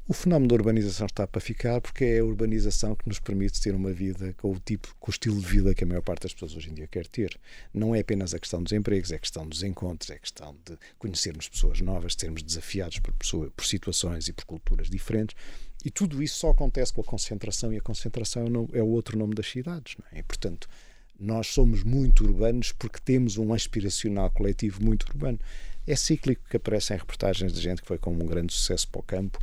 O 0.08 0.12
fenómeno 0.12 0.48
da 0.48 0.56
urbanização 0.56 1.06
está 1.06 1.28
para 1.28 1.40
ficar 1.40 1.80
porque 1.80 2.04
é 2.04 2.18
a 2.18 2.24
urbanização 2.24 2.96
que 2.96 3.08
nos 3.08 3.20
permite 3.20 3.62
ter 3.62 3.72
uma 3.72 3.92
vida 3.92 4.32
com 4.32 4.50
o 4.50 4.58
tipo, 4.58 4.92
com 4.98 5.10
o 5.10 5.12
estilo 5.12 5.40
de 5.40 5.46
vida 5.46 5.74
que 5.76 5.84
a 5.84 5.86
maior 5.86 6.02
parte 6.02 6.24
das 6.24 6.34
pessoas 6.34 6.56
hoje 6.56 6.70
em 6.70 6.74
dia 6.74 6.88
quer 6.88 7.06
ter. 7.06 7.38
Não 7.72 7.94
é 7.94 8.00
apenas 8.00 8.34
a 8.34 8.38
questão 8.40 8.60
dos 8.60 8.72
empregos, 8.72 9.12
é 9.12 9.14
a 9.14 9.20
questão 9.20 9.46
dos 9.46 9.62
encontros, 9.62 10.10
é 10.10 10.14
a 10.14 10.18
questão 10.18 10.56
de 10.64 10.76
conhecermos 10.98 11.48
pessoas 11.48 11.80
novas, 11.80 12.16
sermos 12.18 12.42
desafiados 12.42 12.98
por, 12.98 13.12
pessoa, 13.14 13.52
por 13.56 13.64
situações 13.64 14.26
e 14.26 14.32
por 14.32 14.44
culturas 14.44 14.90
diferentes. 14.90 15.36
E 15.84 15.90
tudo 15.90 16.20
isso 16.20 16.36
só 16.36 16.50
acontece 16.50 16.92
com 16.92 17.00
a 17.00 17.04
concentração, 17.04 17.72
e 17.72 17.76
a 17.76 17.80
concentração 17.80 18.44
é 18.44 18.50
o 18.50 18.68
é 18.72 18.82
outro 18.82 19.16
nome 19.16 19.34
das 19.36 19.46
cidades. 19.46 19.96
É? 20.12 20.18
E, 20.18 20.22
portanto, 20.24 20.68
nós 21.18 21.46
somos 21.46 21.84
muito 21.84 22.24
urbanos 22.24 22.72
porque 22.72 22.98
temos 22.98 23.38
um 23.38 23.54
aspiracional 23.54 24.28
coletivo 24.30 24.82
muito 24.82 25.04
urbano. 25.08 25.38
É 25.86 25.96
cíclico 25.96 26.42
que 26.48 26.56
aparecem 26.56 26.96
reportagens 26.96 27.52
de 27.52 27.60
gente 27.60 27.82
que 27.82 27.88
foi 27.88 27.98
com 27.98 28.12
um 28.12 28.26
grande 28.26 28.52
sucesso 28.52 28.88
para 28.88 29.00
o 29.00 29.02
campo. 29.02 29.38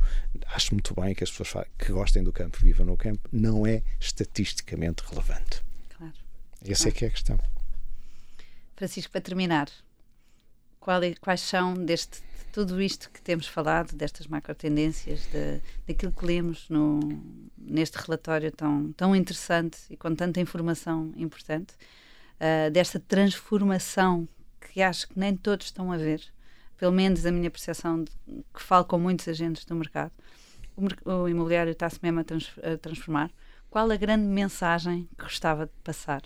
Acho 0.46 0.74
muito 0.74 0.94
bem 0.94 1.14
que 1.14 1.22
as 1.22 1.30
pessoas 1.30 1.66
que 1.78 1.92
gostem 1.92 2.22
do 2.22 2.32
campo 2.32 2.58
vivam 2.60 2.86
no 2.86 2.96
campo. 2.96 3.28
Não 3.30 3.66
é 3.66 3.82
estatisticamente 3.98 5.02
relevante. 5.04 5.62
Claro. 5.96 6.14
Essa 6.66 6.88
é 6.88 6.92
que 6.92 7.04
é 7.04 7.08
a 7.08 7.10
questão. 7.10 7.38
Francisco, 8.74 9.12
para 9.12 9.20
terminar, 9.20 9.68
é- 9.68 11.14
quais 11.20 11.40
são 11.42 11.74
deste 11.74 12.22
de 12.22 12.44
tudo 12.52 12.80
isto 12.80 13.10
que 13.10 13.20
temos 13.20 13.46
falado, 13.46 13.94
destas 13.94 14.26
macro 14.26 14.54
tendências, 14.54 15.20
de, 15.30 15.60
daquilo 15.86 16.10
que 16.10 16.24
lemos 16.24 16.68
no, 16.68 16.98
neste 17.56 17.96
relatório 17.98 18.50
tão, 18.50 18.92
tão 18.92 19.14
interessante 19.14 19.78
e 19.88 19.96
com 19.96 20.14
tanta 20.14 20.40
informação 20.40 21.12
importante, 21.16 21.74
ah, 22.40 22.70
desta 22.70 22.98
transformação 22.98 24.26
que 24.72 24.80
acho 24.82 25.08
que 25.08 25.18
nem 25.18 25.36
todos 25.36 25.66
estão 25.66 25.90
a 25.90 25.96
ver, 25.96 26.22
pelo 26.76 26.92
menos 26.92 27.26
a 27.26 27.32
minha 27.32 27.50
percepção, 27.50 28.04
de, 28.04 28.10
que 28.54 28.62
falo 28.62 28.84
com 28.84 28.98
muitos 28.98 29.26
agentes 29.28 29.64
do 29.64 29.74
mercado, 29.74 30.12
o, 30.76 31.10
o 31.10 31.28
imobiliário 31.28 31.72
está-se 31.72 31.98
mesmo 32.02 32.20
a, 32.20 32.24
trans- 32.24 32.58
a 32.62 32.78
transformar. 32.78 33.30
Qual 33.68 33.90
a 33.90 33.96
grande 33.96 34.24
mensagem 34.24 35.08
que 35.16 35.24
gostava 35.24 35.66
de 35.66 35.72
passar? 35.84 36.22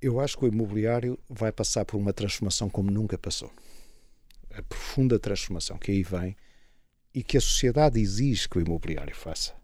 Eu 0.00 0.20
acho 0.20 0.36
que 0.36 0.44
o 0.44 0.48
imobiliário 0.48 1.18
vai 1.28 1.50
passar 1.50 1.84
por 1.84 1.96
uma 1.96 2.12
transformação 2.12 2.68
como 2.68 2.90
nunca 2.90 3.18
passou. 3.18 3.50
A 4.54 4.62
profunda 4.62 5.18
transformação 5.18 5.78
que 5.78 5.90
aí 5.90 6.02
vem 6.02 6.36
e 7.12 7.22
que 7.22 7.36
a 7.36 7.40
sociedade 7.40 7.98
exige 8.00 8.48
que 8.48 8.58
o 8.58 8.60
imobiliário 8.60 9.14
faça. 9.14 9.54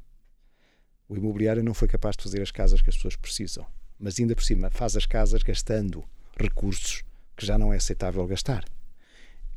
O 1.09 1.17
imobiliário 1.17 1.63
não 1.63 1.75
foi 1.75 1.89
capaz 1.89 2.17
de 2.17 2.23
fazer 2.23 2.41
as 2.41 2.51
casas 2.51 2.81
que 2.81 2.89
as 2.89 2.97
pessoas 2.97 3.17
precisam, 3.17 3.67
mas 3.99 4.19
ainda 4.19 4.35
por 4.35 4.45
cima 4.45 4.71
faz 4.71 4.97
as 4.97 5.07
casas 5.07 5.43
gastando 5.43 6.05
recursos 6.39 7.03
que 7.41 7.47
já 7.47 7.57
não 7.57 7.73
é 7.73 7.77
aceitável 7.79 8.27
gastar. 8.27 8.67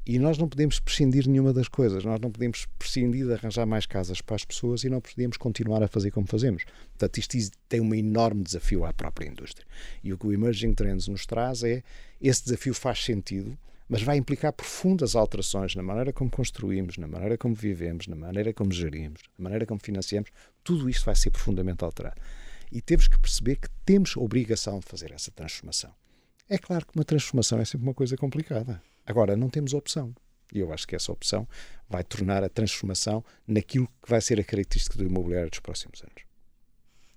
E 0.06 0.18
nós 0.18 0.38
não 0.38 0.48
podemos 0.48 0.80
prescindir 0.80 1.28
nenhuma 1.28 1.52
das 1.52 1.68
coisas. 1.68 2.06
Nós 2.06 2.20
não 2.20 2.32
podemos 2.32 2.66
prescindir 2.80 3.26
de 3.26 3.34
arranjar 3.34 3.66
mais 3.66 3.86
casas 3.86 4.22
para 4.22 4.38
as 4.38 4.46
pessoas 4.46 4.86
e 4.86 4.90
não 4.90 5.02
podemos 5.02 5.36
continuar 5.36 5.84
a 5.84 5.88
fazer 5.88 6.10
como 6.10 6.26
fazemos. 6.26 6.64
Portanto, 6.92 7.18
isto 7.18 7.58
tem 7.68 7.82
um 7.82 7.94
enorme 7.94 8.42
desafio 8.42 8.86
à 8.86 8.94
própria 8.94 9.28
indústria. 9.28 9.68
E 10.02 10.14
o 10.14 10.18
que 10.18 10.28
o 10.28 10.32
Emerging 10.32 10.74
Trends 10.74 11.10
nos 11.10 11.26
traz 11.26 11.62
é 11.64 11.84
esse 12.22 12.46
desafio 12.46 12.74
faz 12.74 13.04
sentido, 13.04 13.58
mas 13.90 14.02
vai 14.02 14.16
implicar 14.16 14.54
profundas 14.54 15.14
alterações 15.14 15.76
na 15.76 15.84
maneira 15.84 16.14
como 16.14 16.30
construímos, 16.30 16.98
na 16.98 17.08
maneira 17.08 17.38
como 17.38 17.54
vivemos, 17.54 18.08
na 18.08 18.16
maneira 18.16 18.54
como 18.54 18.72
gerimos, 18.72 19.22
na 19.38 19.44
maneira 19.44 19.66
como 19.66 19.82
financiamos. 19.82 20.32
Tudo 20.64 20.90
isto 20.90 21.06
vai 21.06 21.16
ser 21.18 21.32
profundamente 21.32 21.84
alterado. 21.84 22.20
E 22.72 22.82
temos 22.82 23.10
que 23.10 23.20
perceber 23.20 23.58
que 23.58 23.68
temos 23.86 24.16
obrigação 24.16 24.80
de 24.80 24.86
fazer 24.86 25.12
essa 25.12 25.32
transformação. 25.32 25.94
É 26.50 26.58
claro 26.58 26.86
que 26.86 26.96
uma 26.96 27.06
transformação 27.06 27.60
é 27.60 27.66
sempre 27.66 27.88
uma 27.88 27.94
coisa 27.94 28.18
complicada. 28.18 28.82
Agora, 29.06 29.36
não 29.36 29.50
temos 29.50 29.74
opção. 29.74 30.14
E 30.54 30.60
eu 30.60 30.72
acho 30.72 30.88
que 30.88 30.96
essa 30.96 31.12
opção 31.12 31.48
vai 31.90 32.04
tornar 32.04 32.44
a 32.44 32.50
transformação 32.50 33.24
naquilo 33.48 33.88
que 34.02 34.10
vai 34.10 34.22
ser 34.22 34.40
a 34.40 34.44
característica 34.44 34.98
do 34.98 35.04
imobiliário 35.04 35.50
dos 35.50 35.60
próximos 35.60 36.02
anos. 36.02 36.24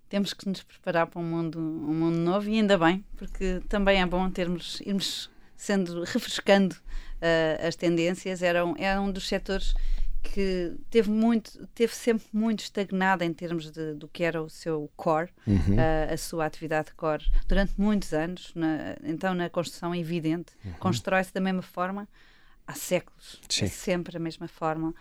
temos 0.09 0.33
que 0.33 0.49
nos 0.49 0.62
preparar 0.62 1.07
para 1.09 1.21
um 1.21 1.25
mundo, 1.25 1.59
um 1.59 1.95
mundo 1.95 2.17
novo 2.17 2.49
e 2.49 2.55
ainda 2.55 2.79
bem, 2.79 3.05
porque 3.17 3.61
também 3.69 4.01
é 4.01 4.07
bom 4.07 4.31
termos, 4.31 4.81
irmos 4.81 5.29
sendo, 5.57 6.05
refrescando 6.05 6.75
uh, 6.75 7.67
as 7.67 7.77
tendências. 7.77 8.43
Era 8.43 8.65
um, 8.65 8.75
era 8.79 9.01
um 9.01 9.11
dos 9.11 9.27
setores 9.27 9.75
que 10.33 10.75
teve 10.91 11.11
muito, 11.11 11.67
teve 11.69 11.95
sempre 11.95 12.27
muito 12.33 12.61
estagnado 12.61 13.23
em 13.25 13.33
termos 13.33 13.71
de, 13.71 13.95
do 13.95 14.09
que 14.09 14.23
era 14.23 14.43
o 14.43 14.49
seu 14.51 14.91
core, 14.97 15.31
Uhum. 15.47 15.57
uh, 15.77 16.12
a 16.12 16.17
sua 16.17 16.45
atividade 16.47 16.93
core, 16.95 17.25
durante 17.49 17.73
muitos 17.79 18.12
anos. 18.12 18.53
Na, 18.55 18.97
então, 19.05 19.35
na 19.35 19.49
construção 19.51 19.95
é 19.95 19.99
evidente, 19.99 20.53
constrói-se 20.79 21.33
da 21.33 21.41
mesma 21.41 21.62
forma 21.62 22.09
há 22.66 22.74
séculos, 22.74 23.41
Sim. 23.49 23.64
é 23.64 23.68
sempre 23.68 24.16
a 24.16 24.20
mesma 24.20 24.49
forma. 24.49 24.95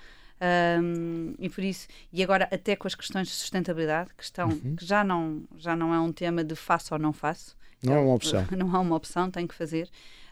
Um, 0.82 1.34
e 1.40 1.50
por 1.50 1.64
isso, 1.64 1.88
e 2.12 2.22
agora 2.22 2.48
até 2.52 2.76
com 2.76 2.88
as 2.88 2.94
questões 2.96 3.28
de 3.28 3.34
sustentabilidade, 3.34 4.10
que, 4.18 4.24
estão, 4.24 4.50
Uhum. 4.50 4.76
que 4.76 4.86
já, 4.86 5.04
não, 5.04 5.44
já 5.58 5.76
não 5.76 5.94
é 5.94 6.00
um 6.00 6.12
tema 6.12 6.44
de 6.44 6.56
faço 6.56 6.94
ou 6.94 7.00
não 7.00 7.14
faço. 7.14 7.56
Não 7.84 7.94
é 7.94 8.00
uma 8.00 8.14
opção. 8.16 8.46
Não 8.58 8.76
há 8.76 8.80
uma 8.80 8.96
opção, 8.96 9.30
tem 9.30 9.46
que 9.46 9.54
fazer. 9.54 9.88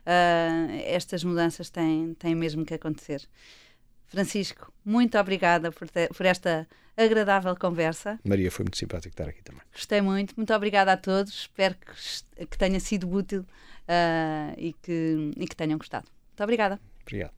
Uh, 0.05 0.81
estas 0.85 1.23
mudanças 1.23 1.69
têm, 1.69 2.13
têm 2.15 2.33
mesmo 2.35 2.65
que 2.65 2.73
acontecer. 2.73 3.21
Francisco, 4.07 4.71
muito 4.85 5.17
obrigada 5.17 5.71
por, 5.71 5.87
por 6.15 6.25
esta 6.25 6.67
agradável 6.95 7.55
conversa. 7.55 8.19
Maria, 8.23 8.51
foi 8.51 8.63
muito 8.63 8.77
simpático 8.77 9.13
estar 9.13 9.27
aqui 9.27 9.41
também. 9.43 9.61
Gostei 9.71 10.01
muito. 10.01 10.33
Muito 10.35 10.53
obrigada 10.53 10.93
a 10.93 10.97
todos. 10.97 11.33
Espero 11.33 11.75
que, 11.75 12.45
que 12.45 12.57
tenha 12.57 12.79
sido 12.79 13.09
útil 13.11 13.41
uh, 13.41 14.53
e, 14.57 14.73
que, 14.73 15.31
e 15.35 15.47
que 15.47 15.55
tenham 15.55 15.77
gostado. 15.77 16.07
Muito 16.29 16.43
obrigada. 16.43 16.79
Obrigado. 17.01 17.33